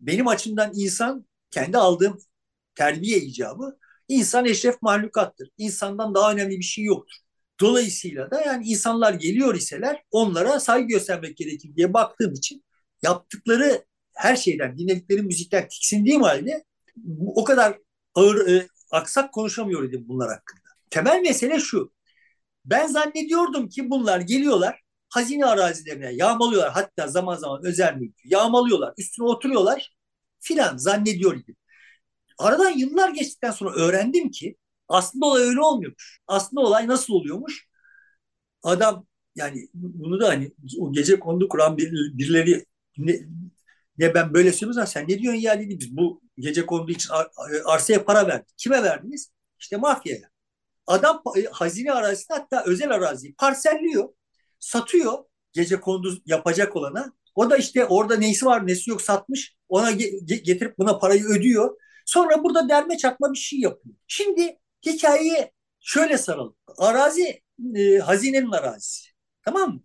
[0.01, 2.19] benim açımdan insan kendi aldığım
[2.75, 3.79] terbiye icabı
[4.09, 5.51] insan eşref mahlukattır.
[5.59, 7.17] İnsandan daha önemli bir şey yoktur.
[7.61, 12.65] Dolayısıyla da yani insanlar geliyor iseler onlara saygı göstermek gerekir diye baktığım için
[13.03, 13.85] yaptıkları
[14.15, 16.65] her şeyden, dinledikleri müzikten tiksindiğim halde
[17.27, 17.79] o kadar
[18.15, 20.61] ağır, e, aksak konuşamıyor idim bunlar hakkında.
[20.91, 21.93] Temel mesele şu.
[22.65, 26.73] Ben zannediyordum ki bunlar geliyorlar hazine arazilerine yağmalıyorlar.
[26.73, 28.95] Hatta zaman zaman özel mülkü yağmalıyorlar.
[28.99, 29.97] Üstüne oturuyorlar
[30.41, 31.57] filan zannediyor idim.
[32.39, 34.57] Aradan yıllar geçtikten sonra öğrendim ki
[34.89, 36.21] aslında olay öyle olmuyormuş.
[36.29, 37.69] Aslında olay nasıl oluyormuş?
[38.63, 42.67] Adam yani bunu da hani o gece kondu kuran bir, birileri
[42.99, 43.21] ne,
[43.99, 47.29] ne ben böyle söylüyorsam sen ne diyorsun ya dedi biz bu gece kondu için ar,
[47.67, 48.59] arsaya para verdik.
[48.59, 49.33] Kime verdiniz?
[49.61, 50.31] İşte mafyaya.
[50.87, 54.09] Adam e, hazine arazisini hatta özel araziyi parselliyor,
[54.59, 55.19] satıyor
[55.53, 57.13] gece kondu yapacak olana.
[57.35, 59.57] O da işte orada neysi var nesi yok satmış.
[59.71, 61.77] Ona ge- getirip buna parayı ödüyor.
[62.07, 63.95] Sonra burada derme çatma bir şey yapıyor.
[64.07, 66.57] Şimdi hikayeyi şöyle saralım.
[66.79, 67.43] Arazi
[67.77, 69.11] e, hazinenin arazisi.
[69.43, 69.83] Tamam mı?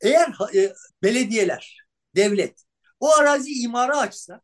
[0.00, 1.78] Eğer e, belediyeler,
[2.16, 2.64] devlet
[3.00, 4.40] o arazi imara açsa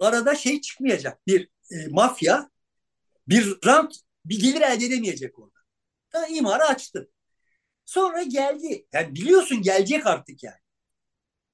[0.00, 1.26] arada şey çıkmayacak.
[1.26, 2.50] Bir e, mafya
[3.28, 5.58] bir rant bir gelir elde edemeyecek orada.
[6.14, 7.10] Yani imara açtı.
[7.86, 8.86] Sonra geldi.
[8.92, 10.58] Yani biliyorsun gelecek artık yani.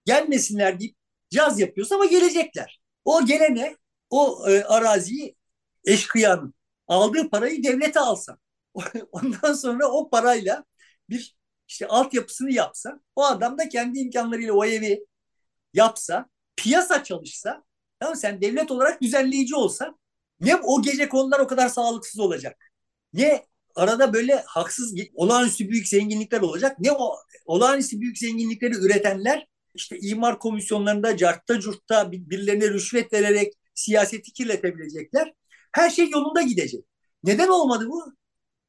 [0.05, 0.97] Gelmesinler deyip
[1.31, 2.81] caz yapıyoruz ama gelecekler.
[3.05, 3.77] O gelene
[4.11, 5.37] o e, araziyi
[5.85, 6.55] eşkıyanın
[6.89, 8.39] aldığı parayı devlete alsa.
[9.13, 10.65] Ondan sonra o parayla
[11.11, 11.37] bir
[11.69, 15.07] işte altyapısını yapsa, o adam da kendi imkanlarıyla o evi
[15.75, 17.65] yapsa, piyasa çalışsa,
[18.01, 19.95] tamam sen devlet olarak düzenleyici olsa
[20.41, 22.73] ne o gece konular o kadar sağlıksız olacak.
[23.13, 26.77] Ne arada böyle haksız olağanüstü büyük zenginlikler olacak.
[26.81, 27.17] Ne o
[27.47, 29.47] olağanüstü büyük zenginlikleri üretenler
[29.77, 35.33] işte imar komisyonlarında cartta curtta birilerine rüşvet vererek siyaseti kirletebilecekler.
[35.73, 36.85] Her şey yolunda gidecek.
[37.25, 38.15] Neden olmadı bu?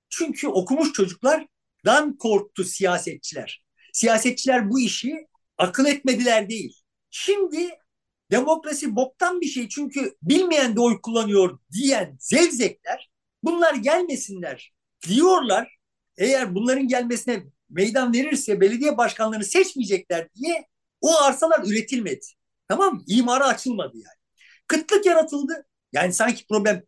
[0.10, 3.64] Çünkü okumuş çocuklardan korktu siyasetçiler.
[3.93, 5.28] Siyasetçiler bu işi
[5.58, 6.82] akıl etmediler değil.
[7.10, 7.70] Şimdi
[8.32, 13.10] demokrasi boktan bir şey çünkü bilmeyen de oy kullanıyor diyen zevzekler
[13.43, 14.74] bunlar gelmesinler
[15.08, 15.78] diyorlar.
[16.18, 20.68] Eğer bunların gelmesine meydan verirse belediye başkanlarını seçmeyecekler diye
[21.02, 22.26] o arsalar üretilmedi.
[22.68, 23.04] Tamam mı?
[23.08, 24.18] İmara açılmadı yani.
[24.68, 25.66] Kıtlık yaratıldı.
[25.93, 26.84] Yani sanki problem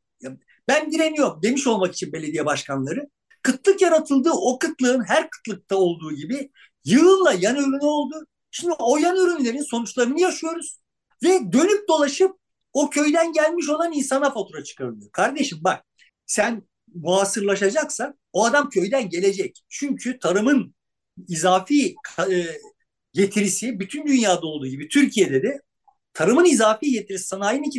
[0.68, 3.10] ben direniyorum demiş olmak için belediye başkanları.
[3.44, 4.30] Kıtlık yaratıldı.
[4.34, 6.52] O kıtlığın her kıtlıkta olduğu gibi
[6.86, 8.26] yığınla yan ürünü oldu.
[8.52, 10.80] Şimdi o yan ürünlerin sonuçlarını yaşıyoruz.
[11.24, 12.36] Ve dönüp dolaşıp
[12.74, 15.12] o köyden gelmiş olan insana fatura çıkarılıyor.
[15.12, 15.86] Kardeşim bak
[16.26, 16.64] sen
[16.96, 19.64] muasırlaşacaksan o adam köyden gelecek.
[19.70, 20.76] Çünkü tarımın
[21.28, 22.46] izafi e,
[23.14, 25.62] getirisi bütün dünyada olduğu gibi Türkiye'de de
[26.14, 27.72] tarımın izafi getirisi sanayinin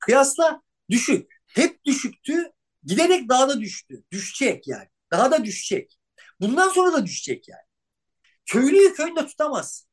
[0.00, 1.30] kıyasla düşük.
[1.46, 2.52] Hep düşüktü.
[2.84, 4.02] Giderek daha da düştü.
[4.12, 4.88] Düşecek yani.
[5.10, 5.98] Daha da düşecek.
[6.40, 7.66] Bundan sonra da düşecek yani.
[8.46, 9.86] Köylüyü köyde tutamaz.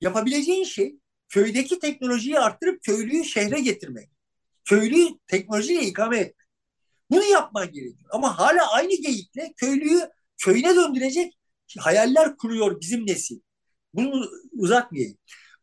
[0.00, 0.96] Yapabileceğin şey
[1.28, 4.10] köydeki teknolojiyi arttırıp köylüyü şehre getirmek.
[4.64, 6.48] Köylüyü teknolojiyle ikame etmek.
[7.10, 8.10] Bunu yapman gerekiyor.
[8.12, 10.00] Ama hala aynı geyikle köylüyü
[10.38, 11.38] köyüne döndürecek
[11.78, 13.40] hayaller kuruyor bizim nesil.
[13.94, 15.18] Bunu uzatmayayım.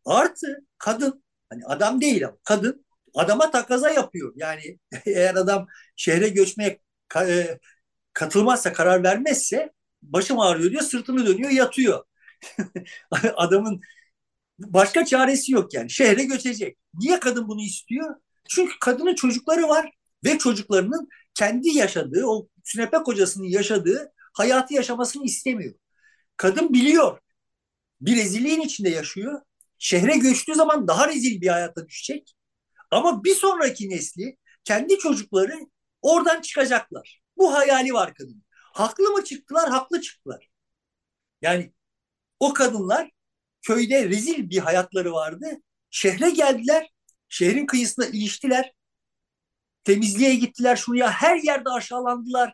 [0.06, 4.34] Artı kadın, hani adam değil ama kadın adama takaza yapıyor.
[4.36, 6.80] Yani eğer adam şehre göçmeye
[7.18, 7.60] e,
[8.14, 9.72] katılmazsa, karar vermezse
[10.04, 12.04] başım ağrıyor diyor, sırtını dönüyor, yatıyor.
[13.36, 13.82] Adamın
[14.60, 15.90] başka çaresi yok yani.
[15.90, 16.78] Şehre göçecek.
[16.94, 18.16] Niye kadın bunu istiyor?
[18.50, 19.92] Çünkü kadının çocukları var
[20.26, 25.74] ve çocuklarının kendi yaşadığı, o sünepe kocasının yaşadığı hayatı yaşamasını istemiyor.
[26.38, 27.20] Kadın biliyor.
[28.02, 29.42] Bir rezilliğin içinde yaşıyor.
[29.78, 32.36] şehre göçtüğü zaman daha rezil bir hayata düşecek.
[32.92, 35.60] Ama bir sonraki nesli kendi çocukları
[36.02, 37.22] oradan çıkacaklar.
[37.38, 38.44] Bu hayali var kadın.
[38.74, 39.70] Haklı mı çıktılar?
[39.70, 40.50] Haklı çıktılar.
[41.42, 41.74] Yani
[42.40, 43.12] o kadınlar
[43.62, 45.48] köyde rezil bir hayatları vardı.
[45.90, 46.90] Şehre geldiler.
[47.30, 48.74] Şehrin kıyısına iliştiler.
[49.84, 51.12] Temizliğe gittiler şuraya.
[51.12, 52.54] Her yerde aşağılandılar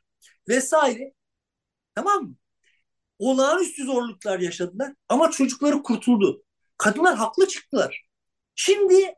[0.50, 1.14] vesaire.
[1.96, 2.36] Tamam mı?
[3.22, 6.44] Olağanüstü zorluklar yaşadılar ama çocukları kurtuldu.
[6.78, 8.06] Kadınlar haklı çıktılar.
[8.56, 9.14] Şimdi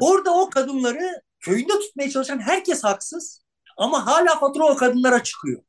[0.00, 3.42] orada o kadınları köyünde tutmaya çalışan herkes haksız
[3.76, 5.62] ama hala fatura o kadınlara çıkıyor.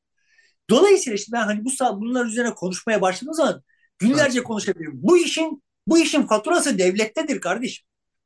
[0.70, 1.70] Dolayısıyla işte ben hani bu
[2.02, 3.64] bunlar üzerine konuşmaya başladığım zaman
[4.00, 4.94] günlerce konuşabilirim.
[4.96, 7.86] Bu işin bu işin faturası devlettedir kardeşim.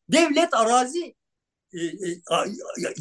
[0.10, 1.16] Devlet arazi
[1.74, 1.80] e,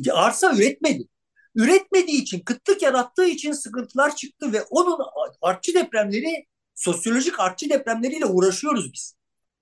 [0.06, 1.08] e, arsa üretmedi.
[1.54, 4.98] Üretmediği için, kıtlık yarattığı için sıkıntılar çıktı ve onun
[5.42, 9.14] artçı depremleri, sosyolojik artçı depremleriyle uğraşıyoruz biz.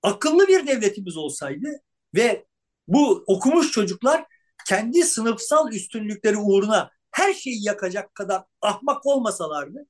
[0.03, 1.68] Akıllı bir devletimiz olsaydı
[2.14, 2.47] ve
[2.89, 4.24] bu okumuş çocuklar
[4.66, 9.86] kendi sınıfsal üstünlükleri uğruna her şeyi yakacak kadar ahmak olmasalardı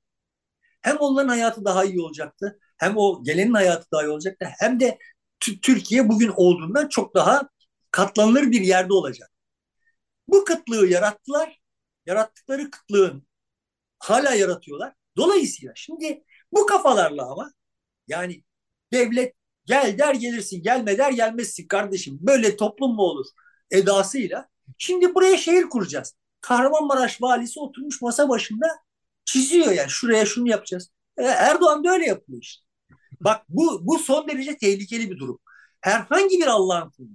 [0.82, 4.98] hem onların hayatı daha iyi olacaktı hem o gelenin hayatı daha iyi olacaktı hem de
[5.40, 7.48] Türkiye bugün olduğundan çok daha
[7.90, 9.30] katlanılır bir yerde olacak.
[10.28, 11.57] Bu kıtlığı yarattılar.
[12.08, 13.26] Yarattıkları kıtlığın
[13.98, 14.94] hala yaratıyorlar.
[15.16, 17.52] Dolayısıyla şimdi bu kafalarla ama
[18.08, 18.44] yani
[18.92, 19.34] devlet
[19.64, 23.26] gel der gelirsin gelme der gelmezsin kardeşim böyle toplum mu olur
[23.70, 24.48] edasıyla
[24.78, 26.14] şimdi buraya şehir kuracağız.
[26.40, 28.66] Kahramanmaraş valisi oturmuş masa başında
[29.24, 30.90] çiziyor yani şuraya şunu yapacağız.
[31.16, 32.64] E, Erdoğan da öyle yapıyor işte.
[33.20, 35.40] Bak bu, bu son derece tehlikeli bir durum.
[35.80, 37.08] Herhangi bir Allah'ın kulu.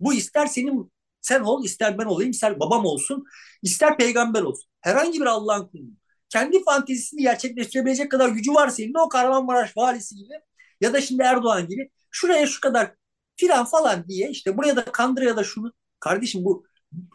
[0.00, 0.92] Bu ister senin
[1.22, 3.24] sen ol, ister ben olayım, ister babam olsun,
[3.62, 4.70] ister peygamber olsun.
[4.80, 5.82] Herhangi bir Allah'ın kulu.
[6.28, 10.34] Kendi fantezisini gerçekleştirebilecek kadar gücü var senin o Kahramanmaraş valisi gibi
[10.80, 12.94] ya da şimdi Erdoğan gibi şuraya şu kadar
[13.36, 15.72] filan falan diye işte buraya da kandır ya da şunu.
[16.00, 16.64] Kardeşim bu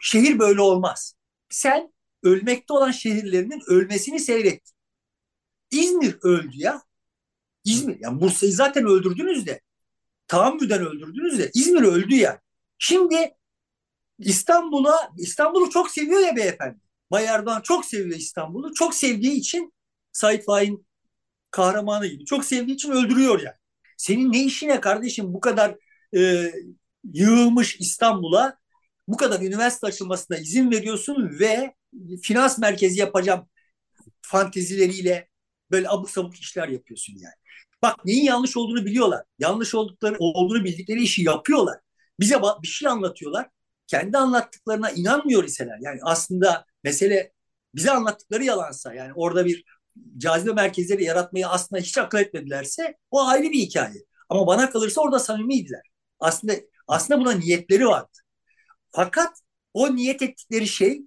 [0.00, 1.14] şehir böyle olmaz.
[1.48, 1.92] Sen
[2.22, 4.72] ölmekte olan şehirlerinin ölmesini seyret.
[5.70, 6.82] İzmir öldü ya.
[7.64, 7.96] İzmir.
[8.00, 9.60] Yani Bursa'yı zaten öldürdünüz de.
[10.28, 11.50] Tahammüden öldürdünüz de.
[11.54, 12.38] İzmir öldü yani.
[12.78, 13.34] Şimdi
[14.18, 16.78] İstanbul'a İstanbul'u çok seviyor ya beyefendi.
[17.10, 18.74] Bay Erdoğan çok seviyor İstanbul'u.
[18.74, 19.74] Çok sevdiği için
[20.12, 20.86] Sait Faik'in
[21.50, 22.24] kahramanı gibi.
[22.24, 23.56] Çok sevdiği için öldürüyor yani.
[23.96, 25.76] Senin ne işine kardeşim bu kadar
[26.16, 26.52] e,
[27.12, 28.58] yığılmış İstanbul'a
[29.08, 31.74] bu kadar üniversite açılmasına izin veriyorsun ve
[32.22, 33.48] finans merkezi yapacağım
[34.22, 35.28] fantezileriyle
[35.70, 37.34] böyle abuk sabuk işler yapıyorsun yani.
[37.82, 39.24] Bak neyin yanlış olduğunu biliyorlar.
[39.38, 41.78] Yanlış oldukları olduğunu bildikleri işi yapıyorlar.
[42.20, 43.48] Bize bir şey anlatıyorlar.
[43.86, 45.78] Kendi anlattıklarına inanmıyor iseler.
[45.80, 47.32] Yani aslında mesele
[47.74, 49.64] bize anlattıkları yalansa yani orada bir
[50.18, 54.04] cazibe merkezleri yaratmayı aslında hiç akıl etmedilerse o ayrı bir hikaye.
[54.28, 55.82] Ama bana kalırsa orada samimiydiler.
[56.20, 56.54] Aslında
[56.88, 58.18] aslında buna niyetleri vardı.
[58.90, 59.38] Fakat
[59.74, 61.02] o niyet ettikleri şey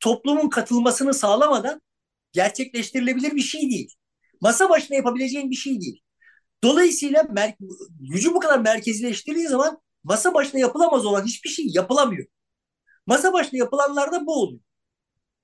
[0.00, 1.80] toplumun katılmasını sağlamadan
[2.32, 3.94] gerçekleştirilebilir bir şey değil.
[4.40, 6.00] Masa başına yapabileceğin bir şey değil.
[6.64, 7.28] Dolayısıyla
[8.00, 12.26] gücü bu kadar merkezileştirdiği zaman masa başına yapılamaz olan hiçbir şey yapılamıyor.
[13.06, 14.60] Masa başına yapılanlarda bu oluyor.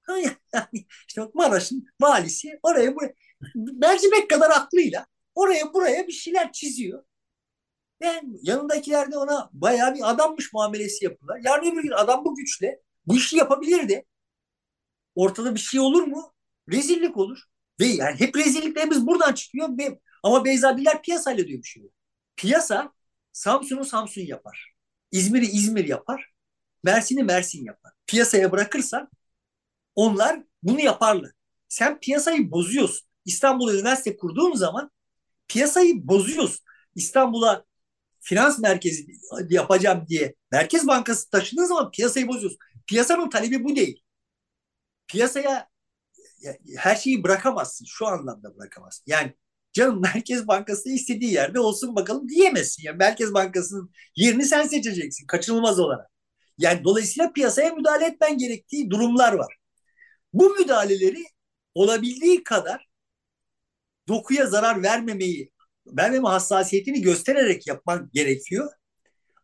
[0.53, 3.15] Yani işte Maraş'ın valisi oraya buraya
[3.55, 7.05] mercimek kadar aklıyla oraya buraya bir şeyler çiziyor.
[8.01, 11.41] Yani yanındakiler de ona bayağı bir adammış muamelesi yapıyorlar.
[11.45, 14.05] Yarın öbür gün adam bu güçle bu işi yapabilirdi.
[15.15, 16.35] Ortada bir şey olur mu?
[16.73, 17.39] Rezillik olur.
[17.81, 19.69] Ve yani hep rezilliklerimiz buradan çıkıyor.
[20.23, 21.91] Ama Beyza Biller piyasayla dövüşüyor.
[22.37, 22.93] Piyasa
[23.39, 24.75] Samsun'u Samsun yapar.
[25.13, 26.33] İzmir'i İzmir yapar.
[26.85, 27.93] Mersin'i Mersin yapar.
[28.07, 29.09] Piyasaya bırakırsan
[29.95, 31.31] onlar bunu yaparlar.
[31.69, 33.09] Sen piyasayı bozuyorsun.
[33.25, 34.91] İstanbul'a üniversite kurduğun zaman
[35.49, 36.65] piyasayı bozuyorsun.
[36.95, 37.65] İstanbul'a
[38.21, 39.07] finans merkezi
[39.49, 42.59] yapacağım diye Merkez Bankası taşıdığın zaman piyasayı bozuyorsun.
[42.87, 44.03] Piyasanın talebi bu değil.
[45.09, 45.69] Piyasaya
[46.77, 47.87] her şeyi bırakamazsın.
[47.89, 49.05] Şu anlamda bırakamazsın.
[49.07, 49.35] Yani
[49.73, 52.83] canım Merkez Bankası istediği yerde olsun bakalım diyemezsin.
[52.83, 56.11] Yani Merkez Bankası'nın yerini sen seçeceksin kaçınılmaz olarak.
[56.59, 59.57] Yani dolayısıyla piyasaya müdahale etmen gerektiği durumlar var.
[60.33, 61.25] Bu müdahaleleri
[61.75, 62.89] olabildiği kadar
[64.09, 65.51] dokuya zarar vermemeyi,
[65.87, 68.73] vermeme hassasiyetini göstererek yapman gerekiyor.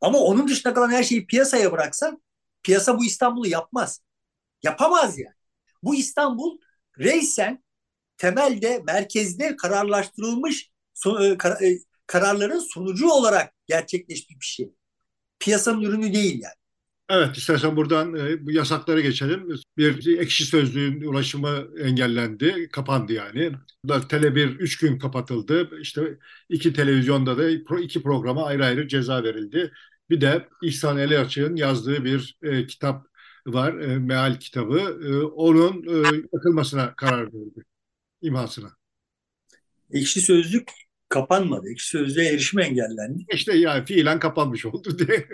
[0.01, 2.23] Ama onun dışında kalan her şeyi piyasaya bıraksan
[2.63, 4.03] piyasa bu İstanbul'u yapmaz.
[4.63, 5.35] Yapamaz yani.
[5.83, 6.59] Bu İstanbul
[6.99, 7.64] reysen
[8.17, 10.71] temelde merkezde kararlaştırılmış
[11.21, 14.73] e, kararların sonucu olarak gerçekleşmiş bir şey.
[15.39, 16.55] Piyasanın ürünü değil yani.
[17.11, 19.49] Evet, istersen buradan e, bu yasaklara geçelim.
[19.77, 23.53] Bir ekşi sözlüğün ulaşımı engellendi, kapandı yani.
[23.89, 25.81] Da Tele1 üç gün kapatıldı.
[25.81, 27.51] İşte iki televizyonda da
[27.81, 29.73] iki programa ayrı ayrı ceza verildi.
[30.11, 33.07] Bir de İhsan Eli Açık'ın yazdığı bir e, kitap
[33.47, 34.79] var, e, meal kitabı.
[35.09, 37.65] E, onun e, yakılmasına karar verildi,
[38.25, 38.77] imhasına.
[39.91, 40.71] Ekşi Sözlük
[41.09, 41.71] kapanmadı.
[41.71, 43.25] Ekşi Sözlüğe erişim engellendi.
[43.33, 45.29] İşte yani fiilen kapanmış oldu diye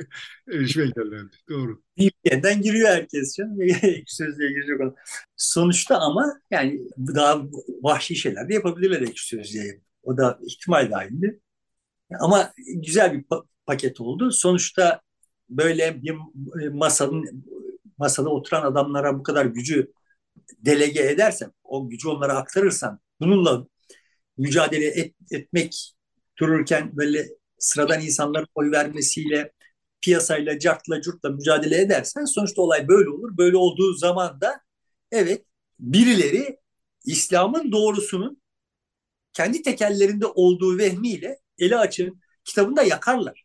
[0.53, 1.37] erişim engellendi.
[1.49, 1.83] Doğru.
[1.99, 3.63] VPN'den giriyor herkes canım.
[3.83, 4.95] Ekşi Sözlüğe girecek olan.
[5.37, 7.43] Sonuçta ama yani daha
[7.83, 9.81] vahşi şeyler de yapabilirler Ekşi Sözlüğe.
[10.03, 11.41] O da ihtimal dahildi.
[12.21, 14.31] Ama güzel bir pa- paket oldu.
[14.31, 15.01] Sonuçta
[15.49, 16.15] böyle bir
[16.73, 17.45] masanın
[17.99, 19.93] masada oturan adamlara bu kadar gücü
[20.59, 23.67] delege edersen, o gücü onlara aktarırsan, bununla
[24.37, 25.95] mücadele et, etmek
[26.39, 27.29] dururken böyle
[27.59, 29.53] sıradan insanların oy vermesiyle
[30.01, 33.37] piyasayla, cartla, curtla mücadele edersen sonuçta olay böyle olur.
[33.37, 34.61] Böyle olduğu zaman da
[35.13, 35.45] evet
[35.81, 36.59] birileri
[37.07, 38.43] İslam'ın doğrusunun
[39.33, 43.45] kendi tekellerinde olduğu vehmiyle eli açın kitabında yakarlar.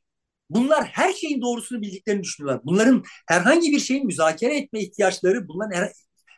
[0.49, 2.61] Bunlar her şeyin doğrusunu bildiklerini düşünüyorlar.
[2.65, 5.89] Bunların herhangi bir şeyin müzakere etme ihtiyaçları, bunların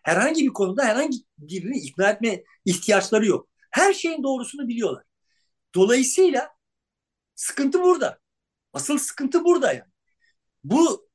[0.08, 3.50] herhangi bir konuda herhangi birini ikna etme ihtiyaçları yok.
[3.72, 5.04] Her şeyin doğrusunu biliyorlar.
[5.76, 6.50] Dolayısıyla
[7.36, 8.20] sıkıntı burada.
[8.74, 9.92] Asıl sıkıntı burada yani.
[10.64, 11.10] Bu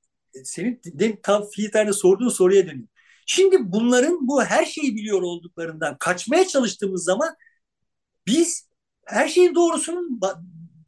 [0.45, 0.81] senin
[1.23, 2.89] tam filtrede sorduğun soruya dönüyor.
[3.27, 7.37] Şimdi bunların bu her şeyi biliyor olduklarından kaçmaya çalıştığımız zaman
[8.27, 8.69] biz
[9.07, 10.21] her şeyin doğrusunun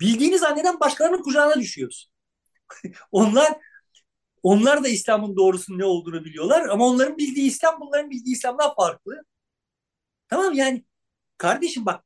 [0.00, 2.10] bildiğini zanneden başkalarının kucağına düşüyoruz.
[3.12, 3.56] onlar
[4.44, 9.24] onlar da İslam'ın doğrusunun ne olduğunu biliyorlar ama onların bildiği İslam bunların bildiği İslam'dan farklı.
[10.28, 10.84] Tamam yani
[11.38, 12.04] kardeşim bak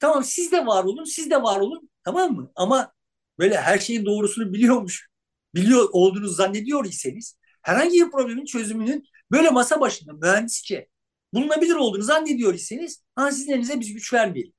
[0.00, 2.52] tamam siz de var olun siz de var olun tamam mı?
[2.56, 2.94] Ama
[3.38, 5.08] böyle her şeyin doğrusunu biliyormuş
[5.54, 10.88] biliyor olduğunu zannediyor iseniz herhangi bir problemin çözümünün böyle masa başında mühendisçe
[11.34, 14.52] bulunabilir olduğunu zannediyor iseniz ha sizin biz güç vermeyelim.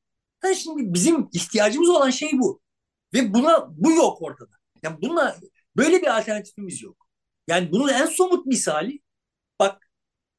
[0.43, 2.61] Yani şimdi bizim ihtiyacımız olan şey bu.
[3.13, 4.51] Ve buna bu yok ortada.
[4.83, 5.35] Yani buna
[5.77, 7.07] böyle bir alternatifimiz yok.
[7.47, 8.99] Yani bunun en somut misali
[9.59, 9.91] bak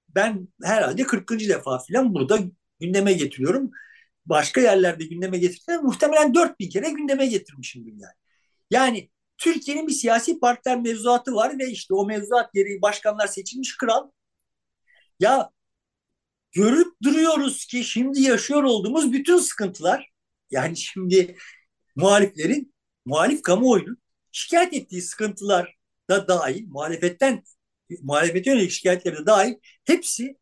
[0.08, 1.48] ben herhalde 40.
[1.48, 2.38] defa falan burada
[2.80, 3.70] gündeme getiriyorum.
[4.26, 5.82] Başka yerlerde gündeme getirdiler.
[5.82, 8.14] Muhtemelen 4000 kere gündeme getirmişimdir yani.
[8.70, 14.10] Yani Türkiye'nin bir siyasi partiler mevzuatı var ve işte o mevzuat gereği başkanlar seçilmiş kral.
[15.20, 15.50] Ya
[16.52, 20.12] görüp duruyoruz ki şimdi yaşıyor olduğumuz bütün sıkıntılar
[20.50, 21.36] yani şimdi
[21.96, 22.74] muhaliflerin
[23.06, 23.98] muhalif kamuoyunun
[24.32, 25.76] şikayet ettiği sıkıntılar
[26.10, 27.42] da dahil muhalefetten
[28.02, 29.54] muhalefete yönelik şikayetleri de dahil
[29.84, 30.36] hepsi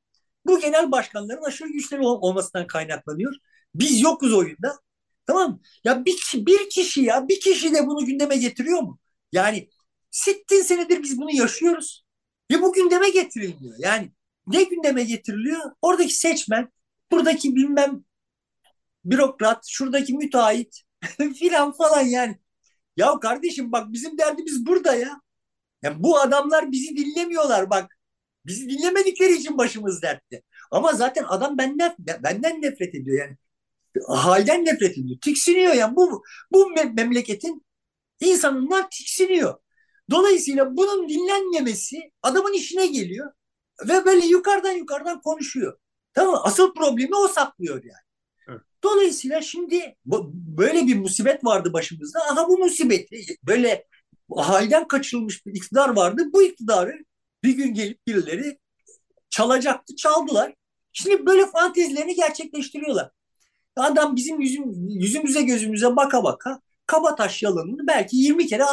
[0.47, 3.35] bu genel başkanların aşırı güçleri olmasından kaynaklanıyor.
[3.75, 4.79] Biz yokuz oyunda.
[5.27, 8.99] Tamam Ya bir, bir kişi ya bir kişi de bunu gündeme getiriyor mu?
[9.33, 9.69] Yani
[10.11, 12.05] sittin senedir biz bunu yaşıyoruz.
[12.53, 13.75] Ve bu gündeme getirilmiyor.
[13.79, 14.13] Yani
[14.47, 15.61] ne gündeme getiriliyor?
[15.83, 16.73] Oradaki seçmen,
[17.11, 18.05] buradaki bilmem
[19.05, 20.81] bürokrat, şuradaki müteahhit
[21.39, 22.39] filan falan yani.
[22.97, 25.21] Ya kardeşim bak bizim derdimiz burada ya.
[25.83, 27.99] Yani bu adamlar bizi dinlemiyorlar bak.
[28.47, 30.43] Bizi dinlemedikleri için başımız dertte.
[30.71, 33.37] Ama zaten adam benden benden nefret ediyor yani.
[34.09, 35.21] Halden nefret ediyor.
[35.23, 35.97] Tiksiniyor yani.
[35.97, 36.23] Bu
[36.53, 37.67] bu memleketin
[38.21, 39.55] insanından tiksiniyor.
[40.11, 43.33] Dolayısıyla bunun dinlenmemesi adamın işine geliyor.
[43.89, 45.79] Ve böyle yukarıdan yukarıdan konuşuyor.
[46.15, 46.41] Tamam mı?
[46.45, 48.06] Asıl problemi o saklıyor yani.
[48.87, 49.97] Dolayısıyla şimdi
[50.59, 52.21] böyle bir musibet vardı başımızda.
[52.21, 53.09] Aha bu musibet
[53.43, 53.87] böyle
[54.37, 56.23] halden kaçırılmış bir iktidar vardı.
[56.33, 56.93] Bu iktidarı
[57.45, 58.59] bir gün gelip birileri
[59.31, 60.55] çalacaktı, çaldılar.
[60.93, 63.11] Şimdi böyle fantezilerini gerçekleştiriyorlar.
[63.77, 68.65] Adam bizim yüzüm, yüzümüze gözümüze baka baka Kabataş yalanını belki 20 kere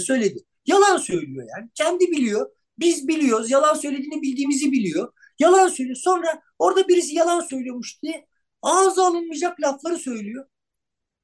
[0.00, 0.38] söyledi.
[0.66, 1.70] Yalan söylüyor yani.
[1.74, 2.50] Kendi biliyor.
[2.78, 3.50] Biz biliyoruz.
[3.50, 5.12] Yalan söylediğini bildiğimizi biliyor.
[5.38, 5.96] Yalan söylüyor.
[5.96, 8.26] Sonra orada birisi yalan söylüyormuş diye
[8.62, 10.46] ağza alınmayacak lafları söylüyor.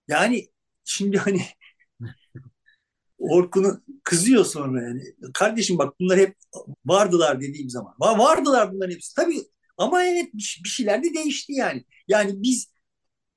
[0.08, 0.48] Yani
[0.84, 1.42] şimdi hani
[3.18, 5.02] Orkun'u kızıyor sonra yani.
[5.34, 6.36] Kardeşim bak bunlar hep
[6.84, 7.94] vardılar dediğim zaman.
[8.00, 9.14] Vardılar bunların hepsi.
[9.14, 9.42] Tabii
[9.76, 11.84] ama evet bir şeyler de değişti yani.
[12.08, 12.72] Yani biz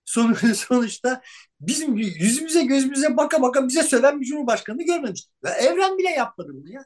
[0.56, 1.22] sonuçta
[1.60, 5.32] bizim yüzümüze gözümüze baka baka bize söven bir cumhurbaşkanını görmemiştik.
[5.60, 6.86] Evren bile yapmadı bunu ya.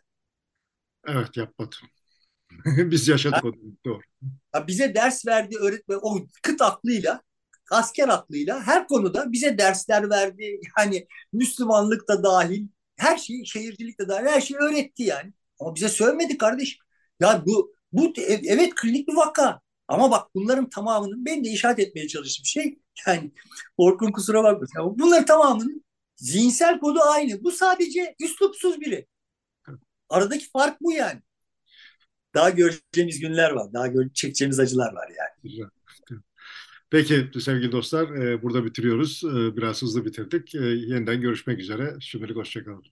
[1.07, 1.76] Evet yapmadı.
[2.91, 3.56] Biz yaşadık onu.
[3.86, 4.01] Doğru.
[4.51, 7.22] Ha, bize ders verdi öğretmen o kıt aklıyla
[7.72, 10.62] asker aklıyla her konuda bize dersler verdi.
[10.78, 15.34] Yani Müslümanlık da dahil her şeyi şehircilik de dahil her şeyi öğretti yani.
[15.60, 16.78] Ama bize söylemedi kardeş.
[17.20, 19.62] Ya bu bu evet klinik bir vaka.
[19.88, 23.32] Ama bak bunların tamamının ben de işaret etmeye çalıştığım şey yani
[23.78, 24.99] Orkun kusura bakmasın.
[24.99, 25.86] Bunların tamamının
[26.16, 27.43] zihinsel kodu aynı.
[27.43, 29.08] Bu sadece üslupsuz biri.
[30.10, 31.22] Aradaki fark bu yani.
[32.36, 33.73] Daha göreceğimiz günler var.
[33.73, 35.69] Daha çekeceğimiz acılar var yani.
[36.89, 38.09] Peki sevgili dostlar
[38.43, 39.21] burada bitiriyoruz.
[39.57, 40.53] Biraz hızlı bitirdik.
[40.55, 41.95] Yeniden görüşmek üzere.
[41.99, 42.83] Şimdilik hoşçakalın.